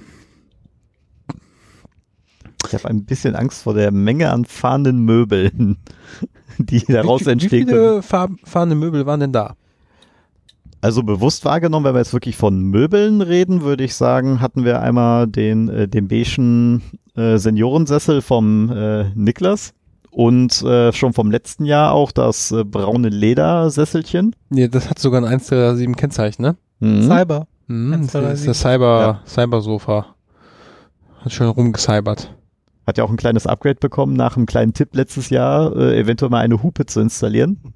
[2.68, 5.78] Ich habe ein bisschen Angst vor der Menge an fahrenden Möbeln,
[6.58, 7.80] die daraus wie, wie entstehen können.
[7.80, 9.56] viele fahr fahrende Möbel waren denn da?
[10.82, 14.82] Also bewusst wahrgenommen, wenn wir jetzt wirklich von Möbeln reden, würde ich sagen, hatten wir
[14.82, 16.82] einmal den, äh, den beigen
[17.16, 19.74] äh, Seniorensessel vom äh, Niklas
[20.14, 24.36] und äh, schon vom letzten Jahr auch das äh, braune Ledersesselchen.
[24.50, 26.56] Nee, das hat sogar ein 137 Kennzeichen, ne?
[26.80, 27.04] Mhm.
[27.04, 27.48] Cyber.
[27.68, 28.40] Mhm, das 137.
[28.40, 30.06] ist das Cyber, Cyber-Sofa.
[31.22, 32.34] Hat schön rumgecybert.
[32.86, 36.30] Hat ja auch ein kleines Upgrade bekommen nach einem kleinen Tipp letztes Jahr, äh, eventuell
[36.30, 37.74] mal eine Hupe zu installieren.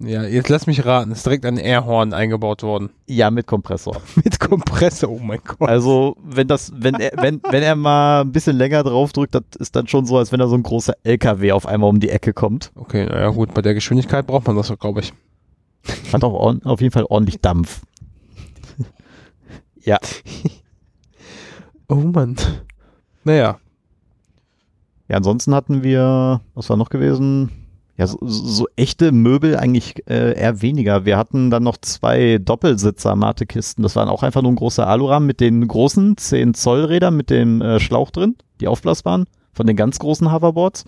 [0.00, 2.90] Ja, jetzt lass mich raten, ist direkt ein Airhorn eingebaut worden.
[3.06, 4.02] Ja, mit Kompressor.
[4.24, 5.68] Mit Kompressor, oh mein Gott.
[5.68, 9.44] Also, wenn das, wenn er, wenn, wenn er mal ein bisschen länger drauf drückt, das
[9.58, 12.10] ist dann schon so, als wenn da so ein großer LKW auf einmal um die
[12.10, 12.72] Ecke kommt.
[12.74, 15.12] Okay, naja gut, bei der Geschwindigkeit braucht man das doch, glaube ich.
[16.12, 17.82] Hat auch auf jeden Fall ordentlich Dampf.
[19.80, 19.98] ja,
[21.88, 22.36] Oh Mann.
[23.24, 23.58] Naja,
[25.08, 27.63] Ja, ansonsten hatten wir, was war noch gewesen?
[27.96, 31.04] Ja, so, so echte Möbel eigentlich äh, eher weniger.
[31.04, 33.82] Wir hatten dann noch zwei Doppelsitzer Matekisten.
[33.82, 37.30] Das waren auch einfach nur ein großer Alurahmen mit den großen 10 Zoll Rädern mit
[37.30, 40.84] dem äh, Schlauch drin, die aufblasbaren, von den ganz großen Hoverboards.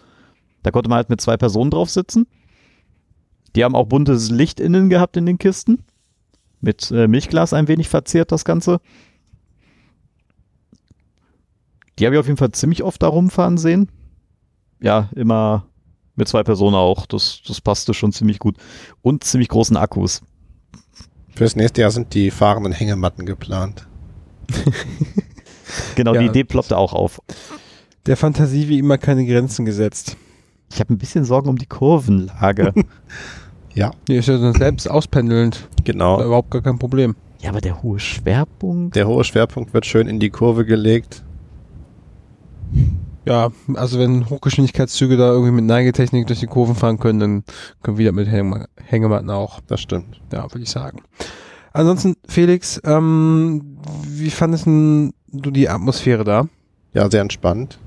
[0.65, 2.27] Da konnte man halt mit zwei Personen drauf sitzen.
[3.55, 5.85] Die haben auch buntes Licht innen gehabt in den Kisten.
[6.61, 8.81] Mit äh, Milchglas ein wenig verziert das Ganze.
[11.99, 13.91] Die habe ich auf jeden Fall ziemlich oft da rumfahren sehen.
[14.81, 15.67] Ja, immer
[16.17, 17.07] mit zwei Personen auch.
[17.07, 18.57] Das, das passte schon ziemlich gut.
[19.03, 20.23] Und ziemlich großen Akkus.
[21.35, 23.87] Fürs nächste Jahr sind die fahrenden Hängematten geplant.
[25.97, 26.21] Genau, Ja.
[26.23, 27.21] die Idee ploppte auch auf.
[28.07, 30.17] der Fantasie wie immer keine Grenzen gesetzt.
[30.73, 32.73] Ich habe ein bisschen Sorgen um die Kurvenlage.
[33.75, 35.69] Ja, Hier ist ja dann selbst auspendelnd.
[35.85, 36.25] genau.
[36.25, 37.15] Überhaupt gar kein Problem.
[37.43, 38.97] ja, aber der hohe Schwerpunkt.
[38.97, 41.23] Der hohe Schwerpunkt wird schön in die Kurve gelegt.
[43.27, 47.45] Ja, also wenn Hochgeschwindigkeitszüge da irgendwie mit Neigetechnik durch die Kurven fahren können, dann
[47.83, 49.61] können wir das mit Häng Hängematten auch.
[49.67, 50.21] Das stimmt.
[50.33, 51.03] Ja, würde ich sagen.
[51.73, 56.47] Ansonsten, Felix, ähm, wie fandest du die Atmosphäre da?
[56.95, 57.81] Ja, sehr entspannt.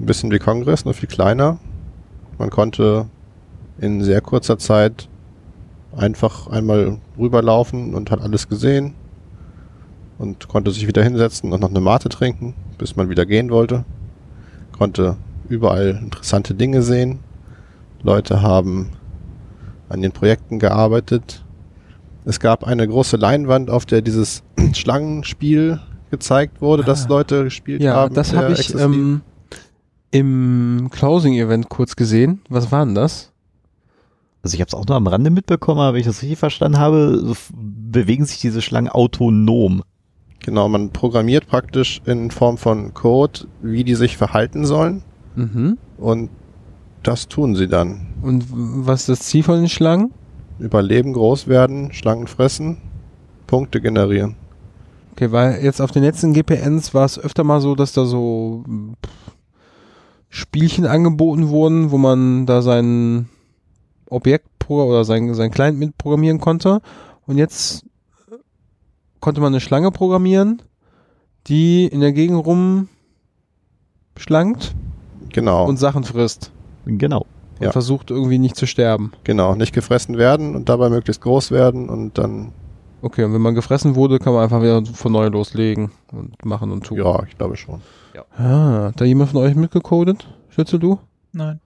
[0.00, 1.60] Ein bisschen wie Kongress, nur viel kleiner.
[2.38, 3.08] Man konnte
[3.78, 5.08] in sehr kurzer Zeit
[5.96, 8.94] einfach einmal rüberlaufen und hat alles gesehen
[10.22, 13.84] und konnte sich wieder hinsetzen und noch eine Mate trinken, bis man wieder gehen wollte.
[14.78, 15.16] Konnte
[15.48, 17.18] überall interessante Dinge sehen.
[18.02, 18.90] Leute haben
[19.88, 21.44] an den Projekten gearbeitet.
[22.24, 25.80] Es gab eine große Leinwand, auf der dieses Schlangenspiel
[26.10, 27.08] gezeigt wurde, das Ah.
[27.08, 28.14] Leute gespielt Ja, haben.
[28.14, 29.22] das der habe ich ähm,
[30.10, 32.40] im Closing-Event kurz gesehen.
[32.48, 33.32] Was war denn das?
[34.42, 36.78] Also ich habe es auch nur am Rande mitbekommen, aber wenn ich das richtig verstanden
[36.78, 39.82] habe, bewegen sich diese Schlangen autonom.
[40.42, 45.02] Genau, man programmiert praktisch in Form von Code, wie die sich verhalten sollen
[45.34, 45.78] Mhm.
[45.98, 46.30] und
[47.02, 48.06] das tun sie dann.
[48.22, 50.12] Und was ist das Ziel von den Schlangen?
[50.58, 52.78] Überleben, groß werden, Schlangen fressen,
[53.46, 54.36] Punkte generieren.
[55.12, 58.64] Okay, weil jetzt auf den letzten GPNs war es öfter mal so, dass da so
[60.28, 63.28] Spielchen angeboten wurden, wo man da sein
[64.08, 66.80] Objekt oder sein, sein Client mitprogrammieren konnte.
[67.26, 67.84] Und jetzt
[69.22, 70.60] konnte man eine Schlange programmieren,
[71.46, 72.44] die in der Gegend
[74.14, 74.74] rumschlankt
[75.30, 76.52] Genau, und Sachen frisst.
[76.84, 77.20] Genau.
[77.58, 77.72] Und Ja.
[77.72, 79.12] versucht irgendwie nicht zu sterben.
[79.24, 82.52] genau, nicht gefressen werden und dabei möglichst groß werden und dann,
[83.04, 86.70] Okay, und wenn man gefressen wurde, kann man einfach wieder von neu loslegen und machen
[86.70, 86.98] und tun.
[86.98, 87.80] ja, ich glaube schon.
[88.36, 90.26] Ah, hat da jemand von euch mitgecodet?
[90.50, 90.98] Schützel du?
[91.32, 91.60] Nein.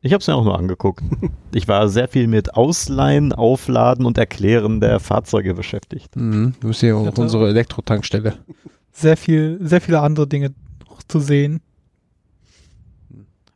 [0.00, 1.02] Ich habe es mir auch nur angeguckt.
[1.50, 6.14] Ich war sehr viel mit Ausleihen, Aufladen und Erklären der Fahrzeuge beschäftigt.
[6.14, 6.52] Mhm.
[6.60, 8.34] Du bist hier auch Hatte- unsere Elektrotankstelle.
[8.92, 10.52] Sehr viel, sehr viele andere Dinge
[10.86, 11.60] noch zu sehen.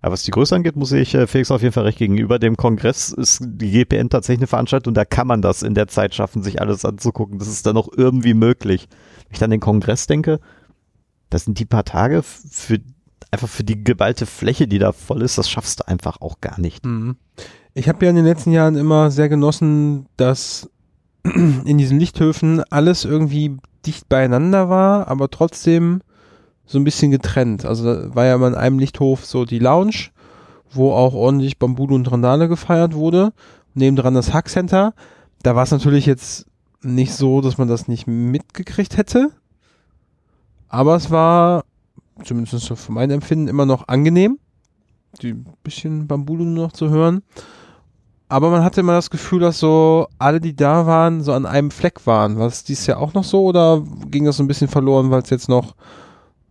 [0.00, 2.57] Aber was die Größe angeht, muss ich äh, Felix auf jeden Fall recht gegenüber dem
[2.57, 6.42] Kongress ist die GPN tatsächlich eine Veranstaltung, da kann man das in der Zeit schaffen,
[6.42, 7.38] sich alles anzugucken.
[7.38, 8.88] Das ist dann auch irgendwie möglich.
[9.26, 10.40] Wenn ich dann an den Kongress denke,
[11.31, 12.81] das sind die paar Tage für
[13.30, 16.61] einfach für die geballte Fläche, die da voll ist, das schaffst du einfach auch gar
[16.61, 16.85] nicht.
[16.85, 17.16] Mhm.
[17.74, 20.68] Ich habe ja in den letzten Jahren immer sehr genossen, dass
[21.24, 23.56] in diesen Lichthöfen alles irgendwie
[23.87, 26.02] dicht beieinander war, aber trotzdem
[26.66, 27.64] so ein bisschen getrennt.
[27.64, 30.11] Also war ja immer in einem Lichthof so die Lounge,
[30.70, 33.32] wo auch ordentlich Bambudo und Randale gefeiert wurde.
[33.74, 34.94] Nebendran das Hack Center.
[35.42, 36.46] Da war es natürlich jetzt
[36.82, 39.30] nicht so, dass man das nicht mitgekriegt hätte.
[40.68, 41.64] Aber es war,
[42.25, 44.38] zumindest so für mein Empfinden, immer noch angenehm
[45.20, 47.22] die bisschen Bambudo nur noch zu hören.
[48.29, 51.70] Aber man hatte immer das Gefühl, dass so alle, die da waren, so an einem
[51.70, 52.38] Fleck waren.
[52.38, 55.20] War es dieses Jahr auch noch so oder ging das so ein bisschen verloren, weil
[55.22, 55.75] es jetzt noch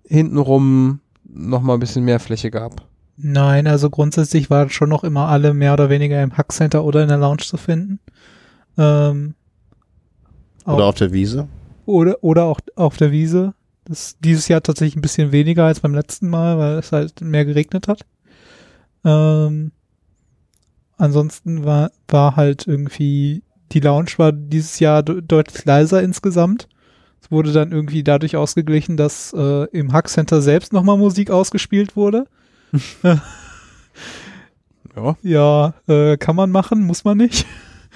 [0.06, 2.86] hintenrum noch mal ein bisschen mehr Fläche gab?
[3.18, 7.02] Nein, also grundsätzlich waren schon noch immer alle mehr oder weniger im Hack Center oder
[7.02, 8.00] in der Lounge zu finden.
[8.78, 9.34] Ähm,
[10.66, 11.48] auch, Oder auf der Wiese.
[11.88, 13.54] oder, oder auch auf der Wiese.
[13.92, 17.46] Ist dieses Jahr tatsächlich ein bisschen weniger als beim letzten Mal, weil es halt mehr
[17.46, 18.02] geregnet hat.
[19.04, 19.72] Ähm,
[20.98, 26.68] ansonsten war, war halt irgendwie, die Lounge war dieses Jahr de deutlich leiser insgesamt.
[27.22, 31.96] Es wurde dann irgendwie dadurch ausgeglichen, dass äh, im Hack Center selbst nochmal Musik ausgespielt
[31.96, 32.26] wurde.
[33.04, 33.22] Ja.
[35.24, 37.46] Ja, äh, kann man machen, muss man nicht.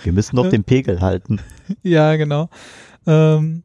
[0.03, 0.49] Wir müssen doch Äh.
[0.51, 1.41] den Pegel halten.
[1.83, 2.49] ja, genau.
[3.05, 3.63] Ähm,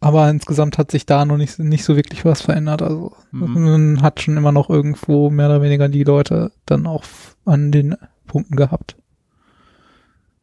[0.00, 2.82] aber insgesamt hat sich da noch nicht, nicht so wirklich was verändert.
[2.82, 3.64] Also Mhm.
[3.64, 7.04] man hat schon immer noch irgendwo mehr oder weniger die Leute dann auch
[7.44, 8.96] an den Punkten gehabt.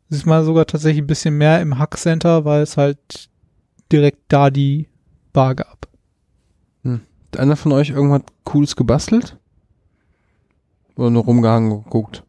[0.09, 3.29] Diesmal sogar tatsächlich ein bisschen mehr im Hack Center, weil es halt
[3.91, 4.87] direkt da die
[5.33, 5.87] Bar gab.
[6.83, 9.37] Hat einer von euch irgendwas Cooles gebastelt?
[10.95, 12.23] Oder nur rumgehangen geguckt?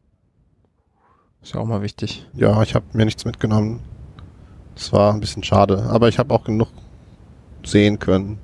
[1.42, 2.26] Ist ja auch mal wichtig.
[2.34, 3.80] Ja, ich habe mir nichts mitgenommen.
[4.74, 6.68] Das war ein bisschen schade, aber ich habe auch genug
[7.66, 8.38] sehen können.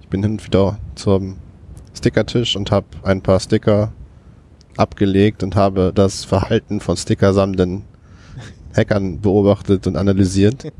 [0.00, 1.36] Ich bin hin wieder zum
[1.94, 3.92] Stickertisch und habe ein paar Sticker
[4.76, 7.84] abgelegt und habe das Verhalten von Stickersammlenden
[8.74, 10.72] Hackern beobachtet und analysiert.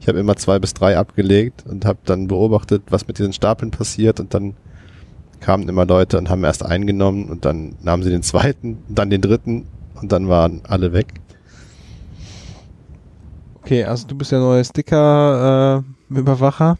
[0.00, 3.70] Ich habe immer zwei bis drei abgelegt und habe dann beobachtet, was mit diesen Stapeln
[3.70, 4.54] passiert und dann
[5.40, 9.20] kamen immer Leute und haben erst eingenommen und dann nahmen sie den zweiten, dann den
[9.20, 9.68] dritten
[10.00, 11.20] und dann waren alle weg.
[13.56, 16.78] Okay, also du bist der neue Sticker-Überwacher.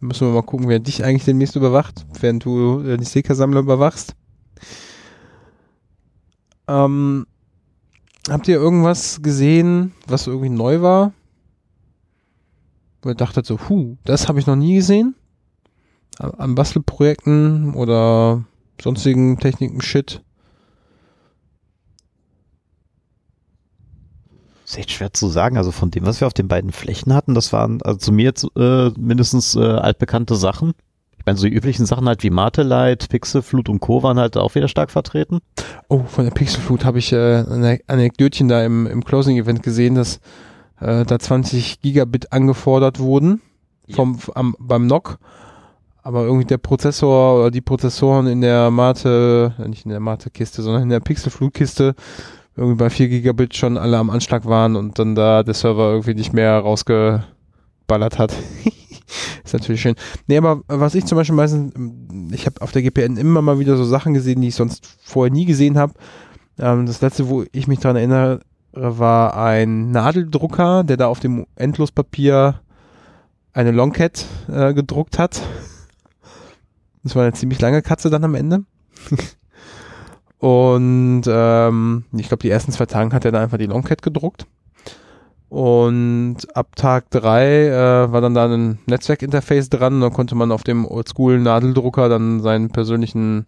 [0.00, 4.14] Müssen wir mal gucken, wer dich eigentlich demnächst überwacht, während du äh, die Stickersammler überwachst.
[6.66, 7.26] Ähm,
[8.28, 11.12] habt ihr irgendwas gesehen, was irgendwie neu war?
[13.02, 15.14] Wo ihr dachtet so, huh, das habe ich noch nie gesehen?
[16.18, 18.44] An, Bastelprojekten oder
[18.80, 19.80] sonstigen Techniken,
[24.74, 25.56] Ist echt schwer zu sagen.
[25.56, 28.24] Also von dem, was wir auf den beiden Flächen hatten, das waren also zu mir
[28.24, 30.72] jetzt äh, mindestens äh, altbekannte Sachen.
[31.16, 34.02] Ich meine, so die üblichen Sachen halt wie Mate-Light, Pixelflut und Co.
[34.02, 35.38] waren halt auch wieder stark vertreten.
[35.88, 40.16] Oh, von der Pixelflut habe ich äh, ein Anekdötchen da im, im Closing-Event gesehen, dass
[40.80, 43.42] äh, da 20 Gigabit angefordert wurden
[43.90, 45.18] vom, am, beim NOC.
[46.02, 50.62] Aber irgendwie der Prozessor oder die Prozessoren in der Mate, äh, nicht in der Mate-Kiste,
[50.62, 51.94] sondern in der Pixelflut-Kiste
[52.56, 56.14] irgendwie bei 4 Gigabit schon alle am Anschlag waren und dann da der Server irgendwie
[56.14, 58.34] nicht mehr rausgeballert hat.
[59.44, 59.96] ist natürlich schön.
[60.26, 61.72] Nee, aber was ich zum Beispiel meistens,
[62.32, 65.32] ich habe auf der GPN immer mal wieder so Sachen gesehen, die ich sonst vorher
[65.32, 65.94] nie gesehen habe.
[66.58, 68.40] Ähm, das letzte, wo ich mich dran erinnere,
[68.72, 72.60] war ein Nadeldrucker, der da auf dem Endlospapier
[73.52, 75.40] eine Longcat äh, gedruckt hat.
[77.02, 78.64] Das war eine ziemlich lange Katze dann am Ende.
[80.44, 84.46] Und ähm, ich glaube, die ersten zwei Tagen hat er da einfach die Longcat gedruckt.
[85.48, 90.02] Und ab Tag drei äh, war dann da ein Netzwerkinterface dran.
[90.02, 93.46] Da konnte man auf dem Oldschool-Nadeldrucker dann seinen persönlichen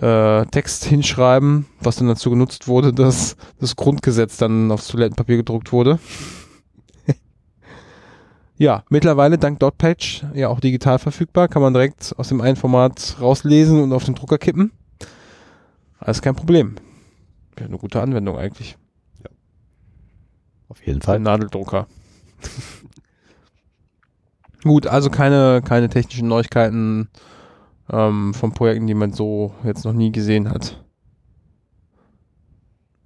[0.00, 5.72] äh, Text hinschreiben, was dann dazu genutzt wurde, dass das Grundgesetz dann aufs Toilettenpapier gedruckt
[5.72, 5.98] wurde.
[8.56, 13.16] ja, mittlerweile dank Dotpage ja auch digital verfügbar, kann man direkt aus dem einen Format
[13.20, 14.70] rauslesen und auf den Drucker kippen.
[16.04, 16.76] Alles kein Problem.
[17.58, 18.76] Ja, eine gute Anwendung eigentlich.
[20.68, 21.18] Auf jeden Ein Fall.
[21.18, 21.86] Nadeldrucker.
[24.62, 27.08] Gut, also keine, keine technischen Neuigkeiten
[27.90, 30.82] ähm, von Projekten, die man so jetzt noch nie gesehen hat.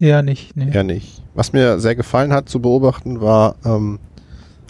[0.00, 0.70] Eher nicht, nee.
[0.72, 1.22] Eher nicht.
[1.34, 3.98] Was mir sehr gefallen hat zu beobachten, war ähm,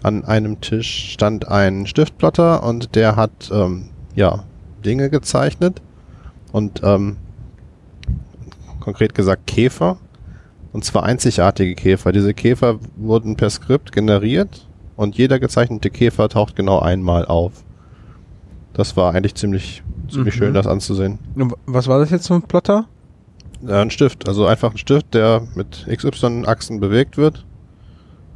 [0.03, 4.45] an einem Tisch stand ein Stiftplotter und der hat ähm, ja
[4.85, 5.83] Dinge gezeichnet
[6.53, 7.17] und ähm,
[8.89, 9.99] konkret gesagt Käfer
[10.73, 12.11] und zwar einzigartige Käfer.
[12.11, 17.53] Diese Käfer wurden per Skript generiert und jeder gezeichnete Käfer taucht genau einmal auf.
[18.73, 20.39] Das war eigentlich ziemlich ziemlich Mhm.
[20.39, 21.19] schön, das anzusehen.
[21.35, 22.87] Und Was war das jetzt für ein Plotter?
[23.61, 27.45] Ja, ein Stift, also einfach ein Stift, der mit XY-Achsen bewegt wird.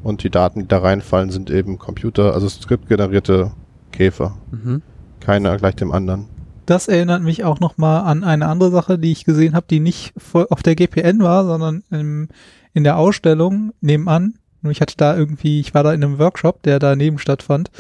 [0.03, 3.53] Und die Daten, die da reinfallen, sind eben Computer, also skriptgenerierte
[3.91, 4.37] Käfer.
[4.51, 4.83] Mhm.
[5.21, 6.27] Keiner gleich dem anderen.
[6.67, 10.13] Das erinnert mich auch nochmal an eine andere Sache, die ich gesehen habe, die nicht
[10.17, 12.29] voll auf der GPN war, sondern im,
[12.73, 14.35] in der Ausstellung nebenan.
[14.61, 17.71] Nur ich hatte da irgendwie, ich war da in einem Workshop, der daneben stattfand.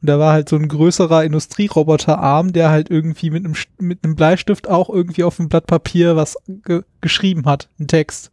[0.00, 4.14] Und da war halt so ein größerer Industrieroboterarm, der halt irgendwie mit einem, mit einem
[4.14, 8.30] Bleistift auch irgendwie auf dem Blatt Papier was ge geschrieben hat, einen Text.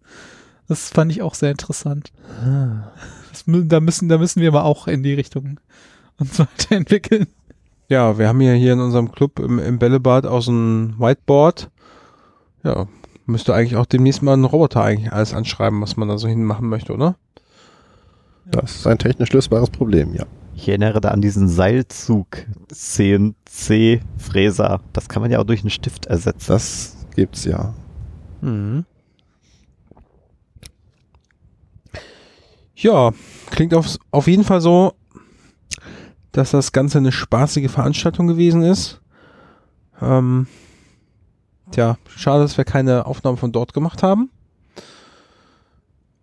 [0.68, 2.12] Das fand ich auch sehr interessant.
[3.32, 5.60] Das, mü- da müssen, da müssen wir mal auch in die Richtung
[6.18, 7.26] uns weiterentwickeln.
[7.88, 11.70] Ja, wir haben ja hier in unserem Club im, im Bällebad aus dem Whiteboard.
[12.64, 12.88] Ja,
[13.26, 16.68] müsste eigentlich auch demnächst mal ein Roboter eigentlich alles anschreiben, was man da so hinmachen
[16.68, 17.16] möchte, oder?
[18.46, 20.26] Das ist ein technisch lösbares Problem, ja.
[20.56, 24.80] Ich erinnere da an diesen Seilzug CNC-Fräser.
[24.94, 26.48] Das kann man ja auch durch einen Stift ersetzen.
[26.48, 27.74] Das gibt's ja.
[28.42, 28.86] Mhm.
[32.76, 33.12] Ja,
[33.52, 34.94] klingt auf, auf jeden Fall so,
[36.36, 39.00] dass das Ganze eine spaßige Veranstaltung gewesen ist.
[40.02, 40.48] Ähm,
[41.72, 44.30] tja, schade, dass wir keine Aufnahmen von dort gemacht haben.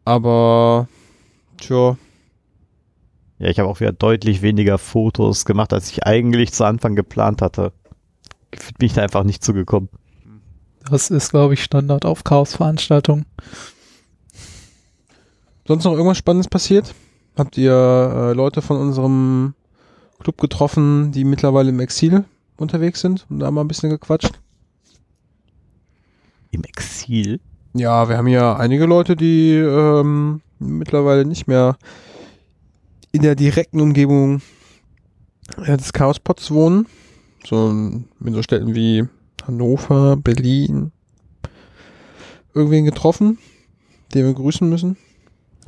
[0.05, 0.87] Aber,
[1.57, 1.97] tja,
[3.39, 7.41] Ja, ich habe auch wieder deutlich weniger Fotos gemacht, als ich eigentlich zu Anfang geplant
[7.41, 7.73] hatte.
[8.79, 9.89] Bin ich da einfach nicht zugekommen.
[10.91, 13.25] Das ist, glaube ich, Standard auf Chaos-Veranstaltungen.
[15.67, 16.95] sonst noch irgendwas Spannendes passiert?
[17.35, 19.55] Habt ihr äh, Leute von unserem
[20.23, 22.25] Club getroffen, die mittlerweile im Exil
[22.57, 24.41] unterwegs sind und da mal ein bisschen gequatscht?
[26.51, 27.41] Im Exil.
[27.75, 31.77] Ja, wir haben ja einige Leute, die ähm, mittlerweile nicht mehr
[33.11, 34.43] in der direkten Umgebung
[35.57, 36.87] äh, des Chaospots wohnen.
[37.45, 39.05] So in so Städten wie
[39.47, 40.93] Hannover, Berlin.
[42.55, 43.39] Irgendwen getroffen,
[44.15, 44.97] den wir grüßen müssen.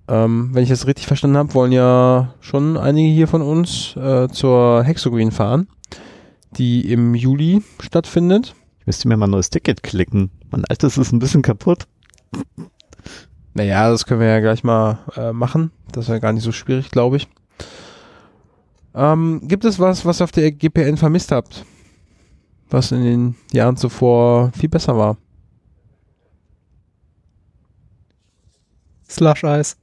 [0.08, 4.28] Ähm, wenn ich das richtig verstanden habe, wollen ja schon einige hier von uns äh,
[4.30, 5.68] zur Hexogreen fahren,
[6.58, 8.56] die im Juli stattfindet.
[8.80, 10.32] Ich müsste mir mal ein neues Ticket klicken.
[10.50, 11.88] Mein altes ist ein bisschen kaputt.
[13.54, 15.72] Naja, das können wir ja gleich mal äh, machen.
[15.92, 17.28] Das ist ja gar nicht so schwierig, glaube ich.
[18.94, 21.66] Ähm, gibt es was, was ihr auf der GPN vermisst habt?
[22.70, 25.18] Was in den Jahren zuvor viel besser war?
[29.10, 29.81] Slush Eis.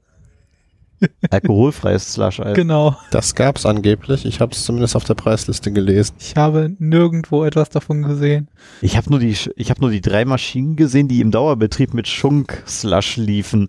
[1.31, 2.55] Alkoholfreies Slush-Eis.
[2.55, 2.97] Genau.
[3.11, 4.25] Das gab's angeblich.
[4.25, 6.15] Ich habe es zumindest auf der Preisliste gelesen.
[6.19, 8.49] Ich habe nirgendwo etwas davon gesehen.
[8.81, 11.95] Ich habe nur die, Sch- ich habe nur die drei Maschinen gesehen, die im Dauerbetrieb
[11.95, 13.69] mit Schunk-Slush liefen.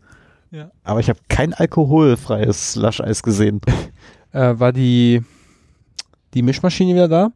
[0.52, 0.72] Ja.
[0.84, 3.62] Aber ich habe kein alkoholfreies Slush-Eis gesehen.
[4.32, 5.24] Äh, war die,
[6.36, 7.32] die Mischmaschine wieder da?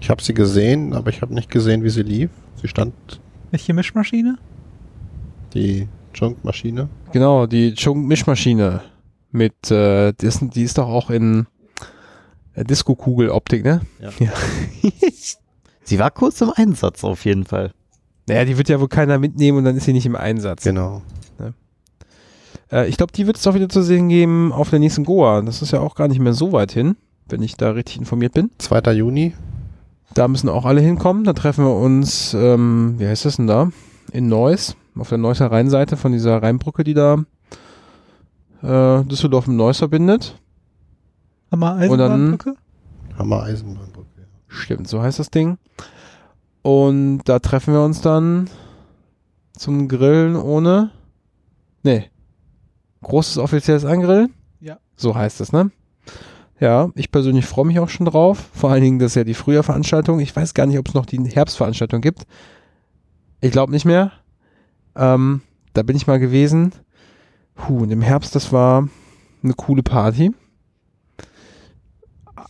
[0.00, 2.30] Ich habe sie gesehen, aber ich habe nicht gesehen, wie sie lief.
[2.62, 2.94] Sie stand
[3.50, 4.38] Welche Mischmaschine?
[5.54, 6.88] die Junk-Maschine.
[7.12, 8.80] Genau, die Chung-Mischmaschine.
[9.32, 11.46] Mit, äh, die, ist, die ist doch auch in
[12.54, 13.82] äh, Disco-Kugel-Optik, ne?
[14.00, 14.10] Ja.
[14.18, 14.32] ja.
[15.84, 17.72] Sie war kurz im Einsatz auf jeden Fall.
[18.28, 20.64] Naja, die wird ja wohl keiner mitnehmen und dann ist sie nicht im Einsatz.
[20.64, 21.02] Genau.
[22.70, 25.42] Äh, ich glaube, die wird es auch wieder zu sehen geben auf der nächsten Goa.
[25.42, 26.96] Das ist ja auch gar nicht mehr so weit hin,
[27.28, 28.50] wenn ich da richtig informiert bin.
[28.58, 28.92] 2.
[28.92, 29.34] Juni.
[30.14, 31.24] Da müssen auch alle hinkommen.
[31.24, 33.70] Da treffen wir uns, ähm, wie heißt das denn da?
[34.12, 37.24] In Neuss, auf der Neusser Rheinseite von dieser Rheinbrücke, die da
[38.62, 40.40] äh, Düsseldorf mit Neuss verbindet.
[41.52, 42.54] Hammer dann- Eisenbahnbrücke?
[43.18, 44.08] Hammer Eisenbahnbrücke.
[44.18, 44.24] ja.
[44.48, 45.58] Stimmt, so heißt das Ding.
[46.62, 48.50] Und da treffen wir uns dann
[49.52, 50.90] zum Grillen ohne.
[51.82, 52.10] Nee.
[53.02, 54.34] Großes offizielles Angrillen?
[54.60, 54.78] Ja.
[54.96, 55.70] So heißt es, ne?
[56.58, 58.48] Ja, ich persönlich freue mich auch schon drauf.
[58.52, 60.18] Vor allen Dingen, das ist ja die Frühjahrveranstaltung.
[60.20, 62.26] Ich weiß gar nicht, ob es noch die Herbstveranstaltung gibt.
[63.40, 64.10] Ich glaube nicht mehr.
[64.96, 65.42] Ähm,
[65.74, 66.72] da bin ich mal gewesen.
[67.54, 68.88] Puh, und im Herbst, das war
[69.42, 70.32] eine coole Party.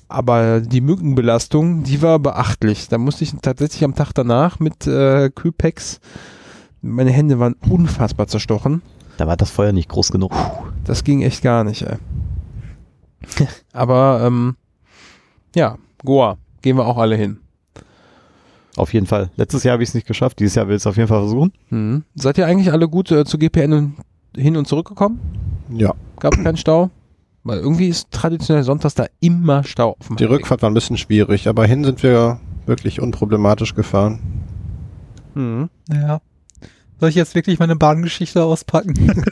[0.08, 2.88] Aber die Mückenbelastung, die war beachtlich.
[2.88, 6.00] Da musste ich tatsächlich am Tag danach mit äh, Kühlpacks,
[6.80, 8.82] meine Hände waren unfassbar zerstochen.
[9.16, 10.32] Da war das Feuer nicht groß genug.
[10.84, 11.96] Das ging echt gar nicht, ey.
[13.72, 14.56] Aber, ähm,
[15.54, 17.40] ja, Goa, gehen wir auch alle hin.
[18.76, 19.30] Auf jeden Fall.
[19.36, 20.38] Letztes Jahr habe ich es nicht geschafft.
[20.38, 21.52] Dieses Jahr will ich es auf jeden Fall versuchen.
[21.70, 22.04] Mhm.
[22.14, 23.94] Seid ihr eigentlich alle gut äh, zu GPN und
[24.36, 25.18] hin und zurückgekommen?
[25.70, 25.94] Ja.
[26.20, 26.90] Gab es keinen Stau?
[27.42, 30.40] Weil irgendwie ist traditionell sonntags da immer Stau auf dem Die Heimweg.
[30.40, 34.18] Rückfahrt war ein bisschen schwierig, aber hin sind wir wirklich unproblematisch gefahren.
[35.34, 35.70] Mhm.
[35.90, 36.20] Ja.
[36.98, 38.94] Soll ich jetzt wirklich meine Bahngeschichte auspacken?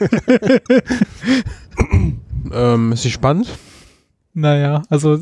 [2.51, 3.47] Ähm, ist sie spannend?
[4.33, 5.17] naja, also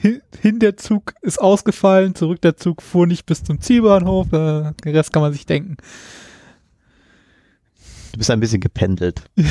[0.00, 4.72] hin, hin der Zug ist ausgefallen, zurück der Zug fuhr nicht bis zum Zielbahnhof, äh,
[4.84, 5.76] den Rest kann man sich denken.
[8.12, 9.22] Du bist ein bisschen gependelt.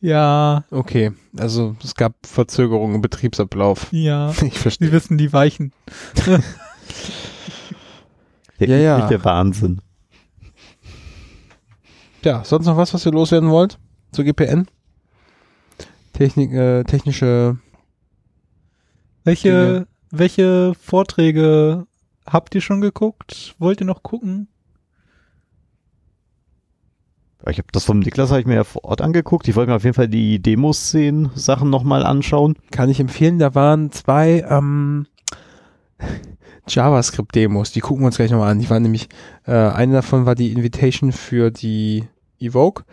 [0.00, 3.86] Ja, Okay, also es gab Verzögerungen im Betriebsablauf.
[3.90, 4.88] ja, Ich verstehe.
[4.88, 5.72] Sie wissen die Weichen.
[8.60, 8.98] Der Ja, ja.
[8.98, 9.80] übliche Wahnsinn.
[12.22, 13.78] Ja, sonst noch was, was ihr loswerden wollt
[14.12, 14.66] zur GPN?
[16.12, 17.56] Technik, äh, technische.
[19.24, 19.86] Welche, Dinge.
[20.10, 21.86] welche Vorträge
[22.26, 23.54] habt ihr schon geguckt?
[23.58, 24.48] Wollt ihr noch gucken?
[27.50, 29.46] Ich habe das vom Niklas habe ich mir ja vor Ort angeguckt.
[29.48, 32.56] Ich wollte mir auf jeden Fall die Demos-Szenen Sachen nochmal anschauen.
[32.70, 35.06] Kann ich empfehlen, da waren zwei ähm,
[36.68, 38.60] JavaScript-Demos, die gucken wir uns gleich nochmal an.
[38.60, 39.08] Die waren nämlich,
[39.46, 42.04] äh, eine davon war die Invitation für die
[42.38, 42.84] Evoke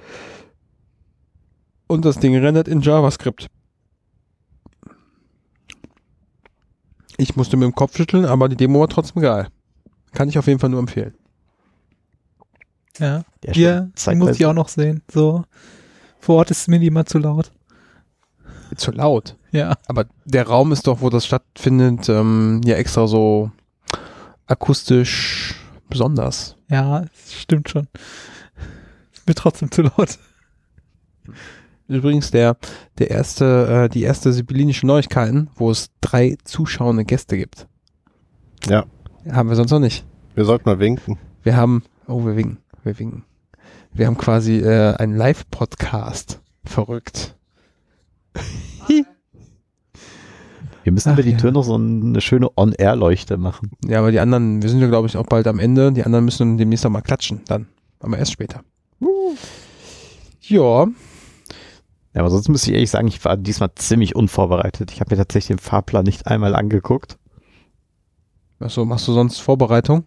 [1.87, 3.47] und das Ding rendert in JavaScript.
[7.21, 9.47] Ich musste mit dem Kopf schütteln, aber die Demo war trotzdem geil.
[10.13, 11.13] Kann ich auf jeden Fall nur empfehlen.
[12.97, 15.03] Ja, ja zeitweise- muss ich auch noch sehen.
[15.11, 15.43] So,
[16.19, 17.51] vor Ort ist es mir immer zu laut.
[18.75, 19.35] Zu laut.
[19.51, 23.51] Ja, Aber der Raum ist doch, wo das stattfindet, ähm, ja extra so
[24.47, 25.53] akustisch
[25.89, 26.55] besonders.
[26.69, 27.87] ja, es stimmt schon.
[29.13, 30.17] Ist mir trotzdem zu laut.
[31.91, 32.55] Übrigens der,
[32.99, 37.67] der erste, äh, die erste sibyllinische Neuigkeiten, wo es drei zuschauende Gäste gibt.
[38.67, 38.85] Ja.
[39.29, 40.05] Haben wir sonst noch nicht.
[40.33, 41.17] Wir sollten mal winken.
[41.43, 43.25] Wir haben, oh, wir winken, wir winken.
[43.91, 46.39] Wir haben quasi äh, einen Live-Podcast.
[46.63, 47.35] Verrückt.
[50.83, 51.37] Wir müssen Ach, über die ja.
[51.37, 53.69] Tür noch so eine schöne On-Air-Leuchte machen.
[53.85, 55.91] Ja, aber die anderen, wir sind ja glaube ich auch bald am Ende.
[55.91, 57.67] Die anderen müssen demnächst noch mal klatschen, dann.
[57.99, 58.63] Aber erst später.
[60.41, 60.87] Ja,
[62.13, 64.91] Ja, aber sonst muss ich ehrlich sagen, ich war diesmal ziemlich unvorbereitet.
[64.91, 67.17] Ich habe mir tatsächlich den Fahrplan nicht einmal angeguckt.
[68.59, 70.03] Achso, machst du sonst Vorbereitung?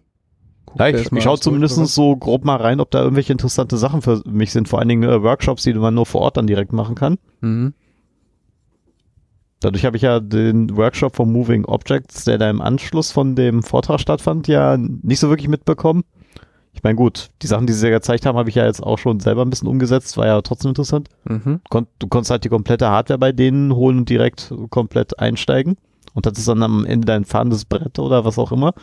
[0.65, 4.01] Guckst Ja, ich, ich schaue zumindest so grob mal rein, ob da irgendwelche interessante Sachen
[4.01, 4.69] für mich sind.
[4.69, 7.17] Vor allen Dingen äh, Workshops, die man nur vor Ort dann direkt machen kann.
[7.41, 7.73] Mhm.
[9.59, 13.63] Dadurch habe ich ja den Workshop von Moving Objects, der da im Anschluss von dem
[13.63, 16.03] Vortrag stattfand, ja nicht so wirklich mitbekommen.
[16.75, 18.97] Ich meine, gut, die Sachen, die sie ja gezeigt haben, habe ich ja jetzt auch
[18.97, 21.09] schon selber ein bisschen umgesetzt, war ja trotzdem interessant.
[21.23, 21.61] Mhm.
[21.69, 25.77] Kon du konntest halt die komplette Hardware bei denen holen und direkt komplett einsteigen.
[26.13, 28.73] Und das ist dann am Ende dein fahrendes Brett oder was auch immer.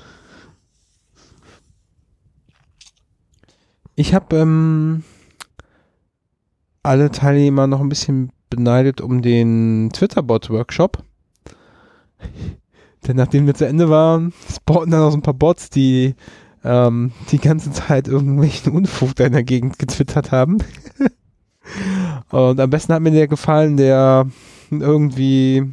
[3.95, 5.05] Ich habe ähm,
[6.83, 11.05] alle Teilnehmer noch ein bisschen beneidet um den Twitter-Bot-Workshop.
[13.07, 16.15] Denn nachdem wir zu Ende waren, spawnen dann noch so ein paar Bots, die
[16.65, 20.59] ähm, die ganze Zeit irgendwelchen Unfug da in der Gegend getwittert haben.
[22.31, 24.27] Und am besten hat mir der gefallen, der
[24.71, 25.73] irgendwie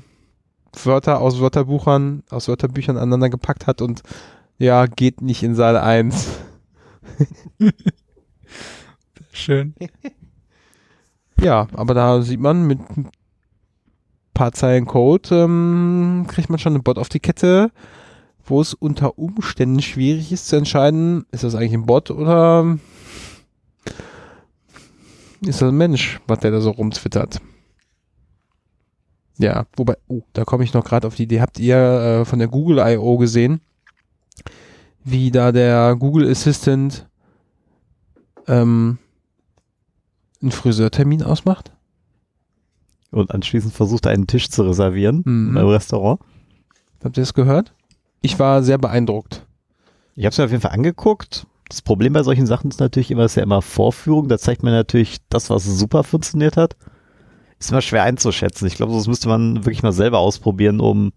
[0.84, 4.04] Wörter aus Wörterbuchern, aus Wörterbüchern aneinander gepackt hat und
[4.58, 6.28] ja, geht nicht in Saal 1.
[9.32, 9.74] Schön.
[11.42, 13.08] Ja, aber da sieht man mit ein
[14.34, 17.72] paar Zeilen Code, ähm, kriegt man schon einen Bot auf die Kette,
[18.50, 22.78] wo es unter Umständen schwierig ist zu entscheiden, ist das eigentlich ein Bot oder
[25.42, 27.40] ist das ein Mensch, was der da so rumtwittert.
[29.38, 31.40] Ja, wobei, oh, da komme ich noch gerade auf die Idee.
[31.40, 33.18] Habt ihr äh, von der Google I.O.
[33.18, 33.62] gesehen,
[35.06, 37.08] wie da der Google Assistant
[38.48, 38.98] ähm,
[40.42, 41.72] einen Friseurtermin ausmacht?
[43.12, 45.56] Und anschließend versucht er einen Tisch zu reservieren Mhm.
[45.56, 46.20] im Restaurant.
[47.02, 47.74] Habt ihr das gehört?
[48.22, 49.46] Ich war sehr beeindruckt.
[50.16, 51.48] Ich habe es mir auf jeden Fall angeguckt.
[51.70, 54.28] Das Problem bei solchen Sachen ist natürlich immer, es ist ja immer Vorführung.
[54.28, 56.76] Da zeigt man natürlich das, was super funktioniert hat.
[57.60, 58.68] Ist immer schwer einzuschätzen.
[58.68, 61.12] Ich glaube, das müsste man wirklich mal selber ausprobieren, um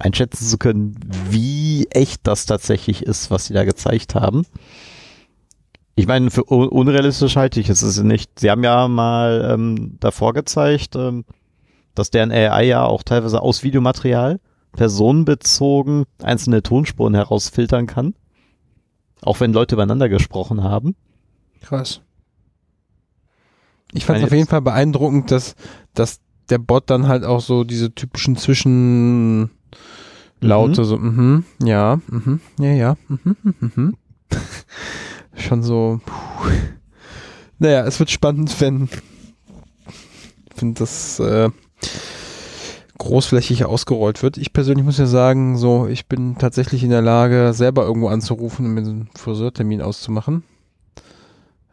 [0.00, 0.98] einschätzen zu können,
[1.30, 4.44] wie echt das tatsächlich ist, was sie da gezeigt haben.
[5.94, 8.40] Ich meine, für un- unrealistisch halte ich es ist nicht.
[8.40, 11.24] Sie haben ja mal ähm, davor gezeigt, ähm,
[11.94, 14.40] dass deren AI ja auch teilweise aus Videomaterial
[14.76, 18.14] personenbezogen einzelne Tonspuren herausfiltern kann.
[19.22, 20.96] Auch wenn Leute übereinander gesprochen haben.
[21.62, 22.02] Krass.
[23.92, 25.54] Ich fand es auf jeden Fall beeindruckend, dass,
[25.94, 26.20] dass
[26.50, 29.48] der Bot dann halt auch so diese typischen Zwischenlaute
[30.84, 33.96] so, mhm, ja, mhm, ja, ja, mhm, mhm, mhm.
[35.36, 36.50] Schon so, puh.
[37.58, 38.88] Naja, es wird spannend, wenn,
[40.56, 41.50] wenn das äh,
[42.98, 44.36] großflächig ausgerollt wird.
[44.36, 48.66] Ich persönlich muss ja sagen, so, ich bin tatsächlich in der Lage, selber irgendwo anzurufen
[48.66, 50.44] und mir einen Friseurtermin auszumachen.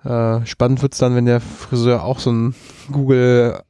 [0.03, 2.55] Äh, spannend wird's dann, wenn der Friseur auch so ein
[2.91, 3.61] Google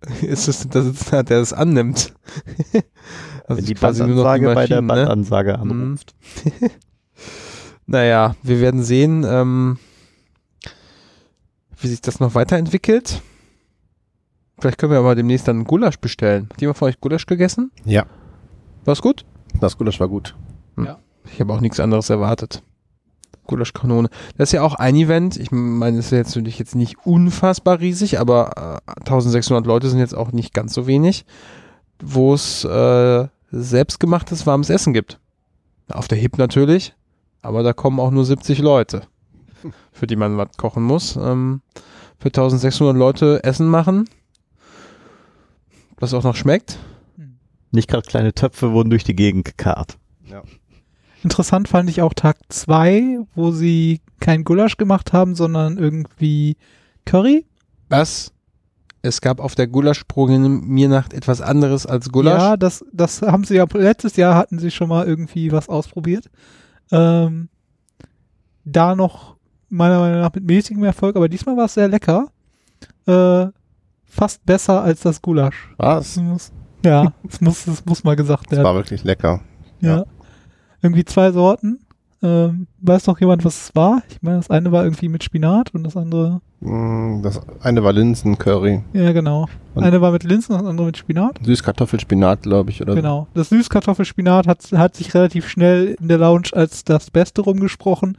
[0.30, 2.14] Assistant da sitzen hat, der das annimmt.
[3.46, 4.86] also wenn die quasi nur noch Bandansage bei der ne?
[4.86, 5.70] Bandansage Mhm.
[5.70, 6.14] anruft.
[7.90, 9.78] Naja, wir werden sehen, ähm,
[11.80, 13.22] wie sich das noch weiterentwickelt.
[14.60, 16.48] Vielleicht können wir aber demnächst dann Gulasch bestellen.
[16.52, 17.70] Hat jemand von euch Gulasch gegessen?
[17.84, 18.06] Ja,
[18.84, 19.24] War's gut?
[19.60, 20.34] das Gulasch war gut.
[21.32, 22.62] Ich habe auch nichts anderes erwartet.
[23.46, 24.08] Gulaschkanone.
[24.36, 25.36] Das ist ja auch ein Event.
[25.36, 29.98] Ich meine, es ist jetzt natürlich jetzt nicht unfassbar riesig, aber äh, 1600 Leute sind
[29.98, 31.24] jetzt auch nicht ganz so wenig,
[32.02, 35.18] wo es äh, selbstgemachtes warmes Essen gibt.
[35.90, 36.94] Auf der HIP natürlich,
[37.42, 39.02] aber da kommen auch nur 70 Leute,
[39.92, 41.16] für die man was kochen muss.
[41.16, 41.62] Ähm,
[42.18, 44.08] für 1600 Leute Essen machen,
[46.00, 46.78] was auch noch schmeckt.
[47.70, 49.98] Nicht gerade kleine Töpfe wurden durch die Gegend gekarrt.
[51.22, 56.56] Interessant fand ich auch Tag zwei, wo sie kein Gulasch gemacht haben, sondern irgendwie
[57.04, 57.44] Curry.
[57.88, 58.32] Was?
[59.02, 62.40] Es gab auf der Gulasch-Programmiernacht etwas anderes als Gulasch.
[62.40, 66.30] Ja, das, das haben sie ja, letztes Jahr hatten sie schon mal irgendwie was ausprobiert.
[66.90, 67.48] Ähm,
[68.64, 69.36] da noch
[69.68, 72.28] meiner Meinung nach mit mäßigem Erfolg, aber diesmal war es sehr lecker.
[73.06, 73.46] Äh,
[74.08, 75.68] fast besser als das Gulasch.
[75.76, 76.20] Was?
[76.84, 78.64] Ja, das muss, das muss mal gesagt Das werden.
[78.64, 79.40] war wirklich lecker.
[79.80, 79.98] Ja.
[79.98, 80.04] Ja.
[80.82, 81.80] Irgendwie zwei Sorten.
[82.20, 84.02] Ähm, weiß noch jemand, was es war?
[84.08, 87.92] Ich meine, das eine war irgendwie mit Spinat und das andere, Mm, Das eine war
[87.92, 88.82] Linsencurry.
[88.92, 89.46] ja genau.
[89.76, 91.38] Und- eine war mit Linsen und das andere mit Spinat.
[91.44, 92.96] Süßkartoffelspinat, glaube ich, oder?
[92.96, 93.28] Genau.
[93.34, 98.18] Das Süßkartoffelspinat hat, hat sich relativ schnell in der Lounge als das Beste rumgesprochen.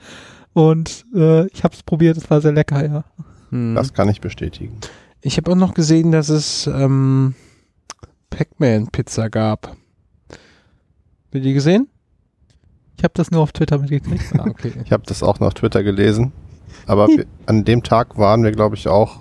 [0.53, 3.03] Und äh, ich habe es probiert, es war sehr lecker, ja.
[3.49, 3.75] Hm.
[3.75, 4.77] Das kann ich bestätigen.
[5.22, 7.36] Ich habe auch noch gesehen, dass es ähm,
[8.30, 9.67] Pac-Man-Pizza gab.
[10.30, 11.88] Habt ihr die gesehen?
[12.97, 14.24] Ich habe das nur auf Twitter mitgekriegt.
[14.38, 14.74] Ah, okay.
[14.84, 16.32] Ich habe das auch noch auf Twitter gelesen.
[16.86, 19.20] Aber wir, an dem Tag waren wir, glaube ich, auch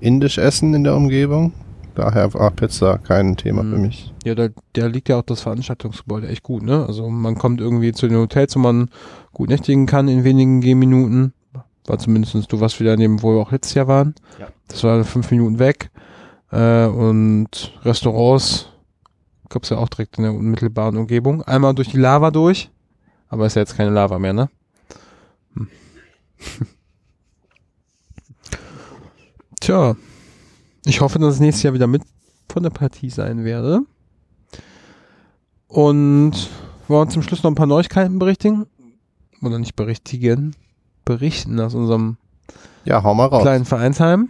[0.00, 1.52] indisch essen in der Umgebung.
[1.94, 3.72] Daher war Pizza kein Thema Mhm.
[3.72, 4.12] für mich.
[4.24, 6.84] Ja, da, da liegt ja auch das Veranstaltungsgebäude echt gut, ne?
[6.86, 8.90] Also man kommt irgendwie zu den Hotels, wo man
[9.32, 11.32] gut nächtigen kann in wenigen Gehminuten.
[11.86, 14.14] War zumindest du warst wieder in dem, wo wir auch letztes Jahr waren.
[14.38, 14.48] Ja.
[14.68, 15.90] Das war fünf Minuten weg.
[16.50, 18.68] Äh, und Restaurants
[19.48, 21.42] gab's ja auch direkt in der unmittelbaren Umgebung.
[21.42, 22.70] Einmal durch die Lava durch,
[23.28, 24.50] aber ist ja jetzt keine Lava mehr, ne?
[25.54, 25.68] Hm.
[29.60, 29.96] Tja,
[30.84, 32.02] ich hoffe, dass ich nächstes Jahr wieder mit
[32.48, 33.80] von der Partie sein werde.
[35.68, 36.32] Und
[36.88, 38.66] wollen wir zum Schluss noch ein paar Neuigkeiten berichtigen?
[39.42, 40.54] Oder nicht berichtigen?
[41.06, 42.18] Berichten aus unserem
[42.84, 43.42] Ja, hau mal raus.
[43.42, 44.28] kleinen Vereinsheim.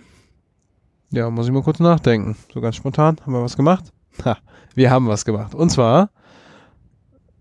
[1.10, 2.36] Ja, muss ich mal kurz nachdenken.
[2.54, 3.16] So ganz spontan.
[3.22, 3.92] Haben wir was gemacht?
[4.24, 4.36] Ha,
[4.74, 5.54] wir haben was gemacht.
[5.54, 6.10] Und zwar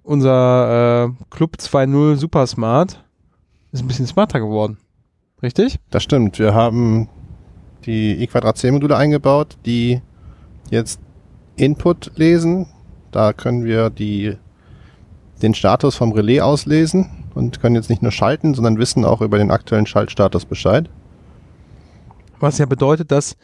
[0.03, 3.03] unser äh, Club 2.0 Super Smart
[3.71, 4.77] ist ein bisschen smarter geworden.
[5.43, 5.79] Richtig?
[5.89, 6.39] Das stimmt.
[6.39, 7.09] Wir haben
[7.85, 10.01] die e c module eingebaut, die
[10.69, 10.99] jetzt
[11.57, 12.67] Input lesen.
[13.11, 14.37] Da können wir die,
[15.41, 19.37] den Status vom Relais auslesen und können jetzt nicht nur schalten, sondern wissen auch über
[19.37, 20.89] den aktuellen Schaltstatus Bescheid.
[22.39, 23.37] Was ja bedeutet, dass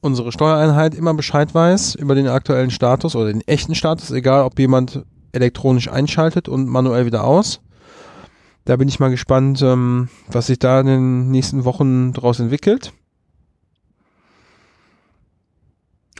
[0.00, 4.58] unsere Steuereinheit immer Bescheid weiß über den aktuellen Status oder den echten Status, egal ob
[4.58, 7.60] jemand elektronisch einschaltet und manuell wieder aus.
[8.64, 12.92] Da bin ich mal gespannt, ähm, was sich da in den nächsten Wochen daraus entwickelt.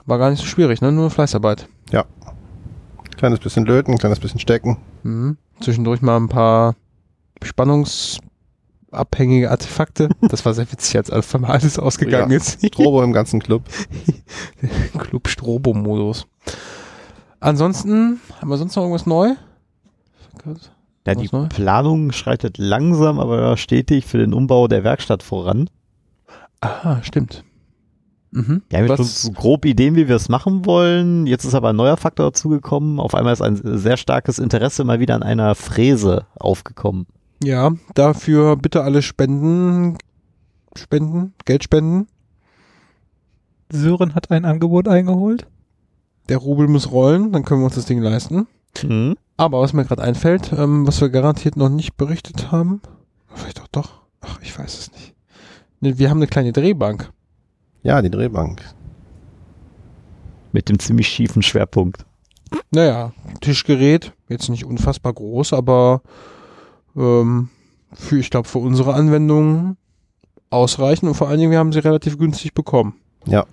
[0.07, 0.91] War gar nicht so schwierig, ne?
[0.91, 1.69] Nur Fleißarbeit.
[3.17, 4.79] Kleines bisschen löten, kleines bisschen stecken.
[5.03, 5.37] Mhm.
[5.61, 6.75] Zwischendurch mal ein paar
[7.43, 10.09] spannungsabhängige Artefakte.
[10.23, 12.37] Das war sehr witzig, als mal alles ausgegangen Ja.
[12.37, 12.65] ist.
[12.67, 13.63] Strobo im ganzen Club.
[14.99, 16.27] Club Strobo-Modus.
[17.41, 19.35] Ansonsten, haben wir sonst noch irgendwas neu?
[21.07, 21.47] Ja, die neu?
[21.47, 25.71] Planung schreitet langsam, aber stetig für den Umbau der Werkstatt voran.
[26.61, 27.45] Ah, stimmt.
[28.31, 28.63] Mhm.
[28.71, 31.27] Ja, wir haben schon Was, so grob Ideen, wie wir es machen wollen.
[31.27, 33.01] Jetzt ist aber ein neuer Faktor dazugekommen.
[33.01, 37.07] Auf einmal ist ein sehr starkes Interesse mal wieder an einer Fräse aufgekommen.
[37.43, 39.97] ja, dafür bitte alle spenden,
[40.77, 42.07] spenden, Geld spenden.
[43.71, 45.47] Sören hat ein Angebot eingeholt.
[46.29, 48.47] Der Rubel muss rollen, dann können wir uns das Ding leisten.
[48.83, 49.17] Mhm.
[49.37, 52.83] Aber was mir gerade einfällt, ähm, was wir garantiert noch nicht berichtet haben,
[53.33, 55.15] vielleicht auch doch, ach, ich weiß es nicht.
[55.81, 57.11] Ne, wir haben eine kleine Drehbank.
[57.89, 58.61] Ja, die Drehbank.
[60.53, 62.05] Mit dem ziemlich schiefen Schwerpunkt.
[62.71, 66.03] Naja, Tischgerät, jetzt nicht unfassbar groß, aber
[66.95, 67.49] ähm,
[67.95, 69.79] für, ich glaube, für unsere Anwendungen
[70.51, 72.95] ausreichend und vor allen Dingen, wir haben sie relativ günstig bekommen.
[73.25, 73.47] Ja,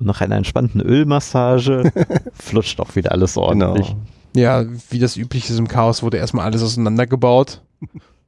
[0.00, 1.90] Nach einer entspannten Ölmassage
[2.34, 3.88] flutscht auch wieder alles ordentlich.
[3.88, 4.00] genau.
[4.36, 7.62] Ja, wie das üblich ist im Chaos, wurde erstmal alles auseinandergebaut.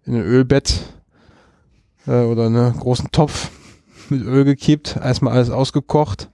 [0.06, 0.80] In ein Ölbett
[2.06, 3.50] äh, oder einen großen Topf
[4.10, 6.30] mit Öl gekippt, erstmal alles ausgekocht.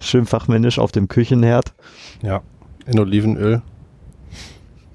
[0.00, 1.74] Schön fachmännisch auf dem Küchenherd.
[2.22, 2.42] Ja,
[2.86, 3.62] in Olivenöl.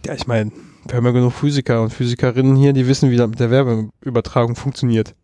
[0.06, 0.52] Ja, ich meine,
[0.88, 4.56] wir haben ja genug Physiker und Physikerinnen hier, die wissen, wie das mit der Werbeübertragung
[4.56, 5.16] funktioniert.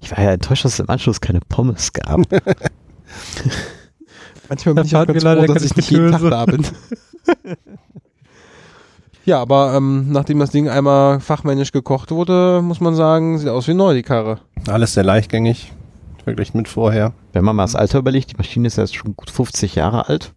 [0.00, 2.20] Ich war ja enttäuscht, dass es im Anschluss keine Pommes gab.
[4.48, 6.64] Manchmal Da bin ich auch ganz froh, dass ich nicht jeden Tag da bin.
[9.26, 13.68] ja, aber ähm, nachdem das Ding einmal fachmännisch gekocht wurde, muss man sagen, sieht aus
[13.68, 14.38] wie neu, die Karre.
[14.68, 15.72] Alles sehr leichtgängig.
[16.24, 17.12] Verglichen mit vorher.
[17.32, 20.08] Wenn man mal das Alter überlegt, die Maschine ist ja jetzt schon gut 50 Jahre
[20.08, 20.32] alt.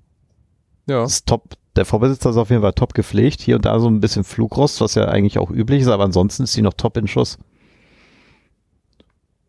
[0.87, 1.01] Ja.
[1.01, 1.43] Das ist top.
[1.75, 3.41] Der Vorbesitzer ist auf jeden Fall top gepflegt.
[3.41, 6.43] Hier und da so ein bisschen Flugrost, was ja eigentlich auch üblich ist, aber ansonsten
[6.43, 7.37] ist sie noch top in Schuss.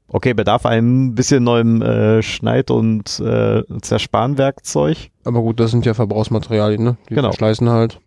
[0.09, 5.11] Okay, bedarf einem bisschen neuem äh, Schneid- und äh, Zersparenwerkzeug.
[5.25, 6.97] Aber gut, das sind ja Verbrauchsmaterialien, ne?
[7.09, 7.29] Die Genau.
[7.29, 8.01] verschleißen halt.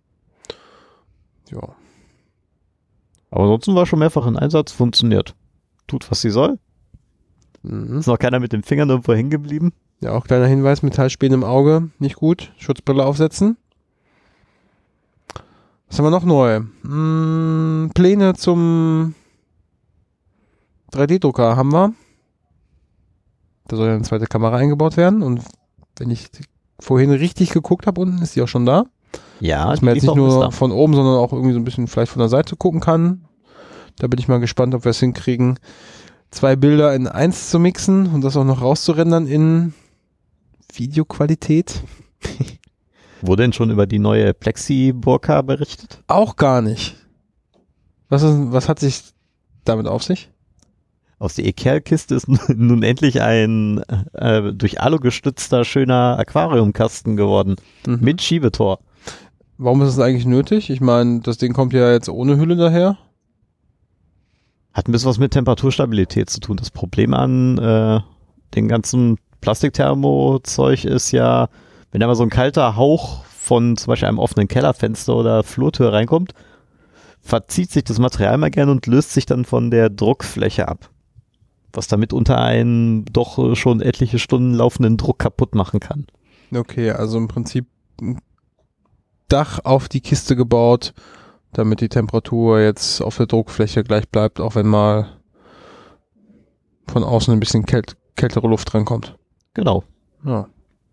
[1.54, 1.76] Ja.
[3.32, 5.36] Aber ansonsten war schon mehrfach in Einsatz, funktioniert.
[5.88, 6.60] Tut, was sie soll.
[7.64, 8.00] Mhm.
[8.00, 9.74] Ist noch keiner mit den Fingern irgendwo hängen geblieben.
[10.02, 12.52] Ja, auch kleiner Hinweis, Metallspäne im Auge, nicht gut.
[12.58, 13.58] Schutzbrille aufsetzen.
[15.88, 16.62] Was haben wir noch neu?
[16.82, 19.16] Hm, Pläne zum
[20.92, 21.94] 3D-Drucker haben wir.
[23.68, 25.42] Da soll ja eine zweite Kamera eingebaut werden und
[25.98, 26.30] wenn ich
[26.80, 28.86] vorhin richtig geguckt habe, unten ist die auch schon da.
[29.44, 32.14] Ja, Dass man jetzt nicht nur von oben, sondern auch irgendwie so ein bisschen vielleicht
[32.14, 33.26] von der Seite gucken kann.
[34.00, 35.60] Da bin ich mal gespannt, ob wir es hinkriegen,
[36.32, 39.74] zwei Bilder in eins zu mixen und das auch noch rauszurendern in
[40.72, 41.84] Videoqualität.
[43.22, 46.02] Wurde denn schon über die neue Plexi-Burka berichtet?
[46.08, 46.96] Auch gar nicht.
[48.08, 49.02] Was, ist, was hat sich
[49.66, 50.30] damit auf sich?
[51.20, 53.84] Aus der Ikea-Kiste ist nun endlich ein
[54.14, 57.58] äh, durch Alu gestützter, schöner Aquariumkasten geworden.
[57.86, 58.00] Mhm.
[58.00, 58.80] Mit Schiebetor.
[59.58, 60.70] Warum ist es eigentlich nötig?
[60.70, 62.98] Ich meine, das Ding kommt ja jetzt ohne Hülle daher.
[64.74, 66.58] Hat ein bisschen was mit Temperaturstabilität zu tun.
[66.58, 68.00] Das Problem an äh,
[68.56, 71.50] den ganzen Plastikthermo-Zeug ist ja,
[71.92, 75.94] wenn da mal so ein kalter Hauch von zum Beispiel einem offenen Kellerfenster oder Flurtür
[75.94, 76.34] reinkommt,
[77.22, 80.90] verzieht sich das Material mal gerne und löst sich dann von der Druckfläche ab.
[81.72, 86.08] Was damit unter einen doch schon etliche Stunden laufenden Druck kaputt machen kann.
[86.54, 87.66] Okay, also im Prinzip
[89.34, 90.94] Dach auf die Kiste gebaut,
[91.54, 95.18] damit die Temperatur jetzt auf der Druckfläche gleich bleibt, auch wenn mal
[96.88, 99.18] von außen ein bisschen kält kältere Luft rankommt.
[99.56, 99.84] Genau.
[100.24, 100.48] Ja.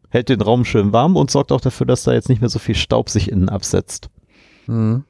[0.08, 2.58] Hält den Raum schön warm und sorgt auch dafür, dass da jetzt nicht mehr so
[2.58, 4.08] viel Staub sich innen absetzt.
[4.66, 5.04] Mhm.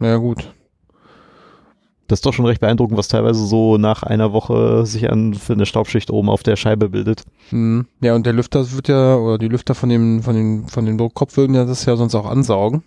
[0.00, 0.52] Na ja, gut.
[2.06, 5.54] Das ist doch schon recht beeindruckend, was teilweise so nach einer Woche sich an für
[5.54, 7.22] eine Staubschicht oben auf der Scheibe bildet.
[7.50, 7.86] Mhm.
[8.02, 10.98] Ja, und der Lüfter wird ja, oder die Lüfter von dem, von den, von den
[10.98, 12.82] Druckkopf würden ja das ja sonst auch ansaugen.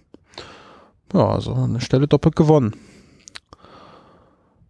[1.13, 2.73] Ja, also der Stelle doppelt gewonnen.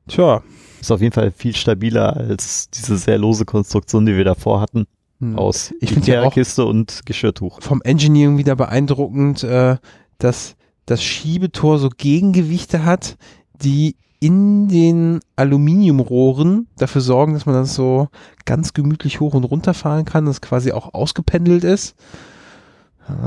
[0.07, 0.41] Tja.
[0.79, 4.85] Ist auf jeden Fall viel stabiler als diese sehr lose Konstruktion, die wir davor hatten,
[5.19, 5.37] Hm.
[5.37, 7.61] aus ja Ikea-Kiste und Geschirrtuch.
[7.63, 9.77] vom Engineering wieder beeindruckend, äh,
[10.19, 13.17] dass das Schiebetor so Gegengewichte hat,
[13.63, 18.07] die in den Aluminiumrohren dafür sorgen, dass man das so
[18.45, 21.95] ganz gemütlich hoch und runter fahren kann, das quasi auch ausgependelt ist.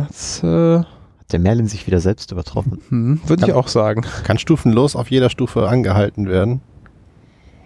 [0.08, 2.80] Das, äh, Hat Der Merlin sich wieder selbst übertroffen.
[2.88, 4.02] Hm, Würde ich auch sagen.
[4.24, 6.60] Kann stufenlos auf jeder Stufe angehalten werden.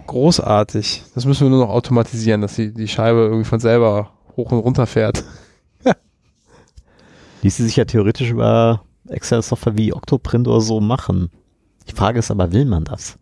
[0.07, 1.03] Großartig.
[1.15, 4.59] Das müssen wir nur noch automatisieren, dass die, die Scheibe irgendwie von selber hoch und
[4.59, 5.25] runter fährt.
[7.43, 11.31] Ließe sich ja theoretisch über Excel-Software wie Octoprint oder so machen.
[11.89, 13.19] Die Frage ist aber, will man das?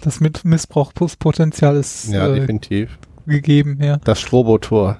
[0.00, 2.98] Das mit Missbrauchspotenzial ist Ja, äh, definitiv.
[3.26, 3.96] gegeben, ja.
[3.98, 4.98] Das Strobotor.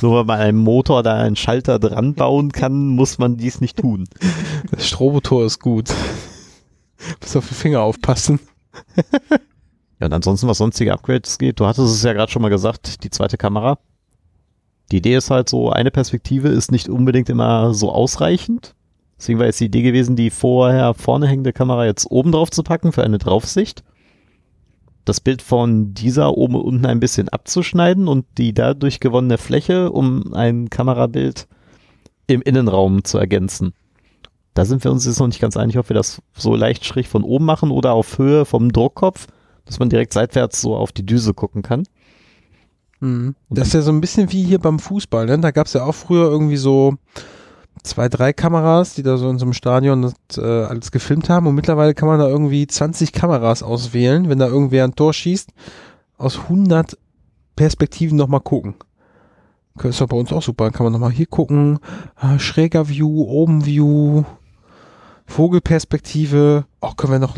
[0.00, 3.78] Nur weil man einem Motor da einen Schalter dran bauen kann, muss man dies nicht
[3.78, 4.08] tun.
[4.70, 5.90] Das Strobotor ist gut.
[7.20, 8.40] Muss auf die Finger aufpassen.
[10.00, 13.04] Ja, und ansonsten, was sonstige Upgrades geht, du hattest es ja gerade schon mal gesagt,
[13.04, 13.78] die zweite Kamera.
[14.90, 18.74] Die Idee ist halt so, eine Perspektive ist nicht unbedingt immer so ausreichend.
[19.18, 22.62] Deswegen war jetzt die Idee gewesen, die vorher vorne hängende Kamera jetzt oben drauf zu
[22.62, 23.82] packen für eine Draufsicht.
[25.04, 29.90] Das Bild von dieser oben und unten ein bisschen abzuschneiden und die dadurch gewonnene Fläche,
[29.90, 31.46] um ein Kamerabild
[32.26, 33.72] im Innenraum zu ergänzen.
[34.54, 37.06] Da sind wir uns jetzt noch nicht ganz einig, ob wir das so leicht schräg
[37.06, 39.28] von oben machen oder auf Höhe vom Druckkopf
[39.66, 41.82] dass man direkt seitwärts so auf die Düse gucken kann.
[43.00, 43.34] Mhm.
[43.50, 45.26] Das ist ja so ein bisschen wie hier beim Fußball.
[45.26, 45.38] Ne?
[45.38, 46.94] Da gab es ja auch früher irgendwie so
[47.86, 51.46] zwei, drei Kameras, die da so in so einem Stadion das, äh, alles gefilmt haben.
[51.46, 55.50] Und mittlerweile kann man da irgendwie 20 Kameras auswählen, wenn da irgendwer ein Tor schießt,
[56.18, 56.98] aus 100
[57.54, 58.74] Perspektiven nochmal gucken.
[59.76, 60.70] Das ist doch bei uns auch super.
[60.70, 61.78] Kann man nochmal hier gucken,
[62.16, 64.24] ah, schräger View, oben View,
[65.26, 66.64] Vogelperspektive.
[66.80, 67.36] Auch können wir noch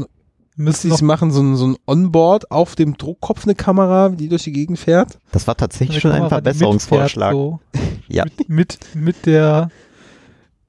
[0.61, 4.29] Müssen Sie noch machen so ein, so ein Onboard auf dem Druckkopf eine Kamera, die
[4.29, 5.21] durch die Gegend fährt.
[5.31, 7.35] Das war tatsächlich eine schon ein Kamera, die Verbesserungsvorschlag.
[7.37, 7.61] mitfährt,
[8.09, 9.71] Ja, So, mit, mit, mit der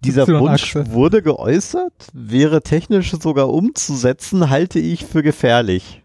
[0.02, 6.02] dieser Wunsch wurde geäußert, wäre technisch sogar umzusetzen, halte ich für gefährlich.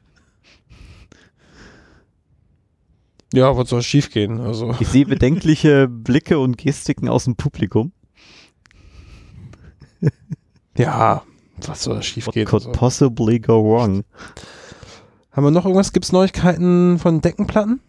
[3.33, 4.41] Ja, was soll schief gehen?
[4.41, 4.75] Also.
[4.79, 7.93] Ich sehe bedenkliche Blicke und Gestiken aus dem Publikum.
[10.77, 11.23] Ja,
[11.67, 12.47] was soll schief What gehen?
[12.47, 12.73] could Also.
[12.79, 14.05] possibly go wrong?
[15.33, 15.93] Haben wir noch irgendwas?
[15.93, 17.81] Gibt es Neuigkeiten von Deckenplatten?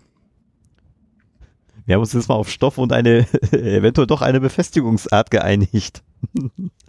[1.85, 6.03] Wir haben uns jetzt mal auf Stoff und eine, eventuell doch eine Befestigungsart geeinigt.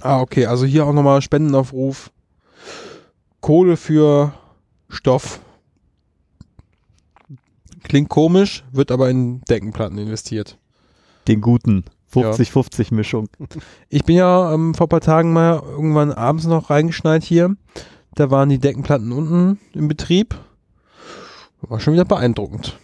[0.01, 2.11] Ah, okay, also hier auch nochmal Spendenaufruf.
[3.41, 4.33] Kohle für
[4.89, 5.41] Stoff.
[7.83, 10.59] Klingt komisch, wird aber in Deckenplatten investiert.
[11.29, 13.29] Den guten 50-50 Mischung.
[13.89, 17.55] Ich bin ja ähm, vor ein paar Tagen mal irgendwann abends noch reingeschneit hier.
[18.15, 20.35] Da waren die Deckenplatten unten im Betrieb.
[21.61, 22.79] War schon wieder beeindruckend.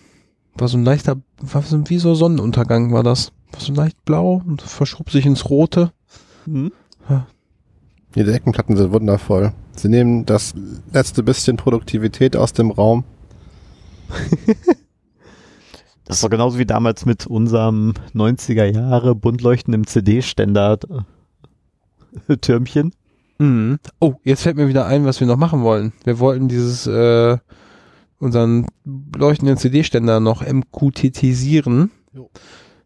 [0.54, 3.32] War so ein leichter, war so wie so Sonnenuntergang war das.
[3.52, 5.92] War so leicht blau und verschob sich ins Rote.
[6.44, 6.72] Hm?
[8.14, 9.52] Die Deckenplatten sind wundervoll.
[9.74, 10.54] Sie nehmen das
[10.92, 13.04] letzte bisschen Produktivität aus dem Raum.
[16.04, 20.78] Das ist doch genauso wie damals mit unserem 90er Jahre bunt leuchtendem CD-Ständer
[22.28, 22.92] äh, Türmchen.
[23.38, 23.78] Mhm.
[24.00, 25.92] Oh, jetzt fällt mir wieder ein, was wir noch machen wollen.
[26.04, 27.38] Wir wollten dieses, äh,
[28.22, 28.66] unseren
[29.16, 32.30] leuchtenden CD-Ständer noch MQTTisieren, Jo.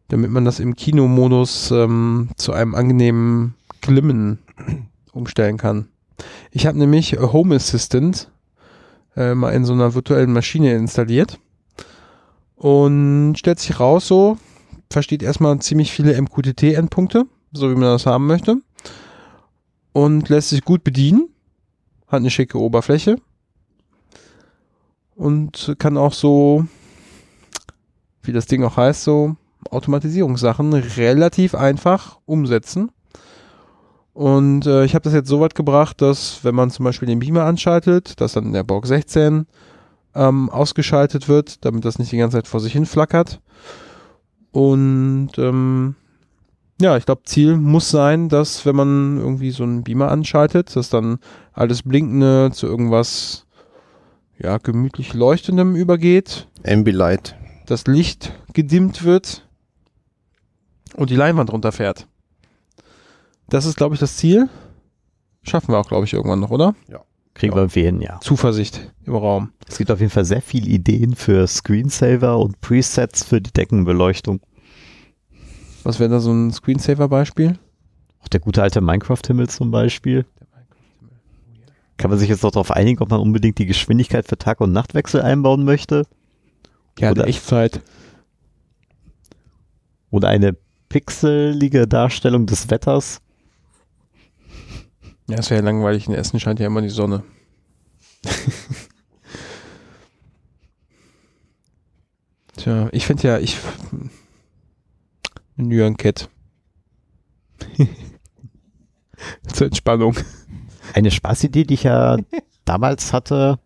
[0.09, 4.39] damit man das im Kinomodus ähm, zu einem angenehmen Glimmen
[5.13, 5.89] umstellen kann.
[6.53, 8.31] Ich habe nämlich Home Assistant
[9.15, 11.39] äh, mal in so einer virtuellen Maschine installiert
[12.55, 14.39] und stellt sich raus so,
[14.91, 18.63] versteht erstmal ziemlich viele MQTT-Endpunkte, so wie man das haben möchte
[19.93, 21.29] und lässt sich gut bedienen,
[22.07, 23.17] hat eine schicke Oberfläche
[25.17, 26.67] und kann auch so,
[28.23, 29.37] wie das Ding auch heißt, so
[29.71, 32.91] Automatisierungssachen relativ einfach umsetzen.
[34.13, 37.19] Und äh, ich habe das jetzt so weit gebracht, dass wenn man zum Beispiel den
[37.19, 39.47] Beamer anschaltet, dass dann der Borg 16
[40.15, 43.41] ähm, ausgeschaltet wird, damit das nicht die ganze Zeit vor sich hin flackert.
[44.53, 45.97] Und ähm,
[46.81, 50.89] ja, ich glaube, Ziel muss sein, dass wenn man irgendwie so einen Beamer anschaltet, dass
[50.89, 51.19] dann
[51.53, 53.46] alles Blinkende zu irgendwas
[54.39, 57.37] ja, gemütlich Leuchtendem übergeht, Ambilight.
[57.67, 59.47] das Licht gedimmt wird
[60.95, 62.07] und die Leinwand runterfährt.
[63.49, 64.49] Das ist, glaube ich, das Ziel.
[65.43, 66.75] Schaffen wir auch, glaube ich, irgendwann noch, oder?
[67.35, 67.75] Kriegen Ja.
[67.75, 68.19] wir hin, ja.
[68.23, 69.53] Zuversicht im Raum.
[69.69, 74.41] Es gibt auf jeden Fall sehr viele Ideen für Screensaver und Presets für die Deckenbeleuchtung.
[75.85, 77.59] Was wäre da so ein Screensaver-Beispiel?
[78.23, 80.25] Auch der gute alte Minecraft-Himmel zum Beispiel.
[81.97, 84.73] Kann man sich jetzt noch darauf einigen, ob man unbedingt die Geschwindigkeit für Tag- und
[84.73, 86.07] Nachtwechsel einbauen möchte?
[86.99, 87.81] Ja, Oder- Echtzeit.
[90.11, 90.57] Oder eine
[90.89, 93.21] pixelige Darstellung des Wetters?
[95.29, 96.07] Ja, es wäre ja langweilig.
[96.07, 97.25] In Essen scheint ja immer die Sonne.
[102.57, 103.59] Tja, ich fände ja, ich.
[105.57, 106.29] Nyan Cat.
[109.53, 110.17] Zur Entspannung.
[110.95, 112.17] Eine Spaßidee, die ich ja
[112.65, 113.59] damals hatte,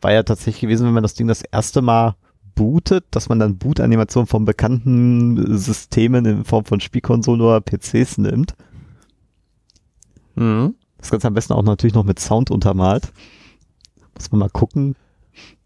[0.00, 2.14] war ja tatsächlich gewesen, wenn man das Ding das erste Mal
[2.54, 8.54] bootet, dass man dann Boot-Animationen von bekannten Systemen in Form von Spielkonsolen oder PCs nimmt.
[10.34, 10.74] Mhm.
[10.98, 13.12] Das Ganze am besten auch natürlich noch mit Sound untermalt.
[14.16, 14.96] Muss man mal gucken.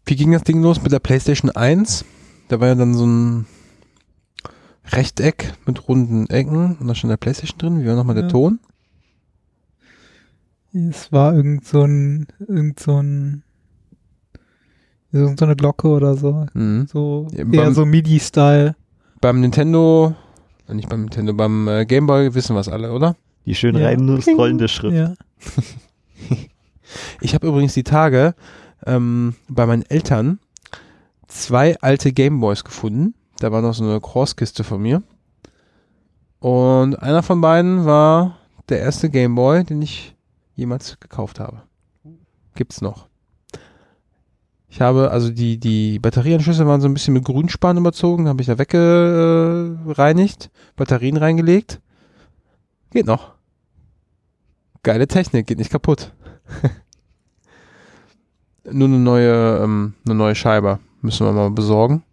[0.05, 2.05] Wie ging das Ding los mit der PlayStation 1?
[2.49, 3.45] Da war ja dann so ein
[4.91, 7.81] Rechteck mit runden Ecken und da stand der PlayStation drin.
[7.83, 8.29] Wie war nochmal der Ja.
[8.29, 8.59] Ton?
[10.73, 13.43] Es war irgend so ein, irgend so ein,
[15.11, 16.45] irgend so eine Glocke oder so.
[16.53, 16.87] Mhm.
[16.87, 18.75] So, Ja, eher beim- so MIDI-Style.
[19.21, 20.15] Beim Nintendo,
[20.69, 23.15] nicht beim Nintendo, beim äh, Game Boy wissen wir es alle, oder?
[23.45, 23.87] Die schön Ja.
[23.87, 24.95] rein scrollende Schrift.
[24.95, 25.13] Ja.
[27.21, 28.35] Ich habe übrigens die Tage
[28.85, 30.39] ähm, bei meinen Eltern
[31.27, 33.13] zwei alte Gameboys gefunden.
[33.39, 35.01] Da war noch so eine Crosskiste von mir.
[36.39, 38.37] Und einer von beiden war
[38.69, 40.15] der erste Gameboy, den ich
[40.55, 41.63] jemals gekauft habe.
[42.55, 43.07] Gibt's noch.
[44.69, 48.47] Ich habe, also die, die Batterieanschlüsse waren so ein bisschen mit Grünspan überzogen, habe ich
[48.47, 51.79] da weggereinigt, Batterien reingelegt.
[52.89, 53.33] Geht noch.
[54.81, 56.11] Geile Technik, geht nicht kaputt.
[58.71, 62.03] Nur eine neue, ähm, eine neue Scheibe müssen wir mal besorgen.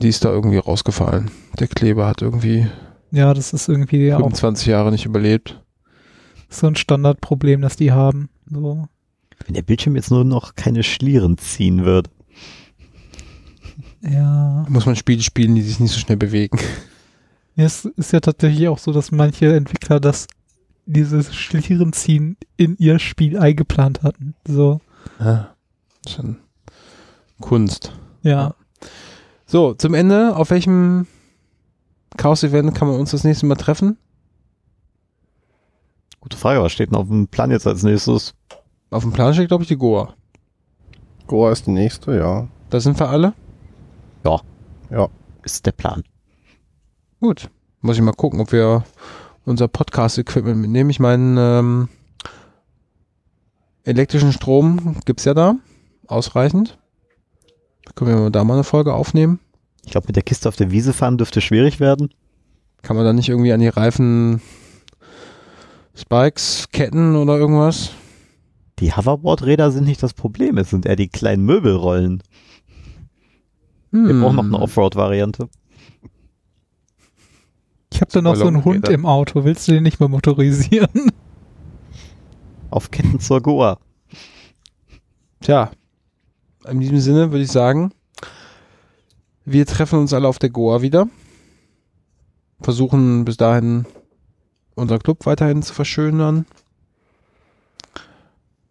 [0.00, 1.30] Die ist da irgendwie rausgefallen.
[1.58, 2.68] Der Kleber hat irgendwie
[3.14, 5.62] ja, das ist irgendwie auch 25 Jahre nicht überlebt.
[6.58, 8.28] So ein Standardproblem, das die haben.
[8.50, 8.86] So.
[9.46, 12.10] Wenn der Bildschirm jetzt nur noch keine Schlieren ziehen würde.
[14.02, 14.64] Ja.
[14.68, 16.58] Muss man Spiele spielen, die sich nicht so schnell bewegen.
[17.56, 20.26] Ja, Es ist ja tatsächlich auch so, dass manche Entwickler das
[20.86, 24.34] dieses Schlierenziehen in ihr Spiel eingeplant hatten.
[24.46, 24.80] So,
[25.18, 25.54] Ja,
[26.06, 26.36] schon
[27.40, 27.92] Kunst.
[28.22, 28.54] ja.
[29.46, 31.06] So, zum Ende, auf welchem
[32.16, 33.98] Chaos-Event kann man uns das nächste Mal treffen?
[36.24, 38.34] Gute Frage, was steht denn auf dem Plan jetzt als nächstes?
[38.90, 40.14] Auf dem Plan steht, glaube ich, die Goa.
[41.26, 42.48] Goa ist die nächste, ja.
[42.70, 43.34] Da sind wir alle.
[45.44, 46.02] Ist der Plan.
[47.20, 47.50] Gut.
[47.82, 48.84] Muss ich mal gucken, ob wir
[49.44, 50.88] unser Podcast-Equipment mitnehmen.
[50.88, 51.88] Ich meine, ähm,
[53.82, 55.56] elektrischen Strom gibt's ja da.
[56.06, 56.78] Ausreichend.
[57.94, 59.40] Können wir da mal eine Folge aufnehmen?
[59.84, 62.08] Ich glaube, mit der Kiste auf der Wiese fahren dürfte schwierig werden.
[62.80, 64.40] Kann man da nicht irgendwie an die Reifen
[65.96, 67.90] Spikes, Ketten oder irgendwas?
[68.80, 72.22] Die Hoverboard-Räder sind nicht das Problem, es sind eher die kleinen Möbelrollen.
[73.92, 74.20] Wir Hm.
[74.20, 75.48] brauchen noch eine Offroad-Variante.
[77.92, 79.44] Ich habe da noch so einen Hund im Auto.
[79.44, 81.12] Willst du den nicht mal motorisieren?
[82.70, 83.78] Auf Ketten zur Goa.
[85.40, 85.70] Tja,
[86.68, 87.92] in diesem Sinne würde ich sagen,
[89.44, 91.06] wir treffen uns alle auf der Goa wieder.
[92.60, 93.86] Versuchen bis dahin
[94.74, 96.46] unser Club weiterhin zu verschönern.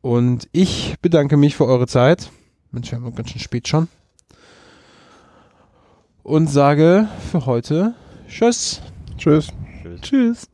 [0.02, 2.30] Und ich bedanke mich für eure Zeit.
[2.72, 3.88] Mensch, wir haben ganz schön spät schon.
[6.24, 7.96] Und sage für heute
[8.28, 8.82] Tschüss.
[9.18, 9.48] Tschüss.
[10.02, 10.53] Tschüss.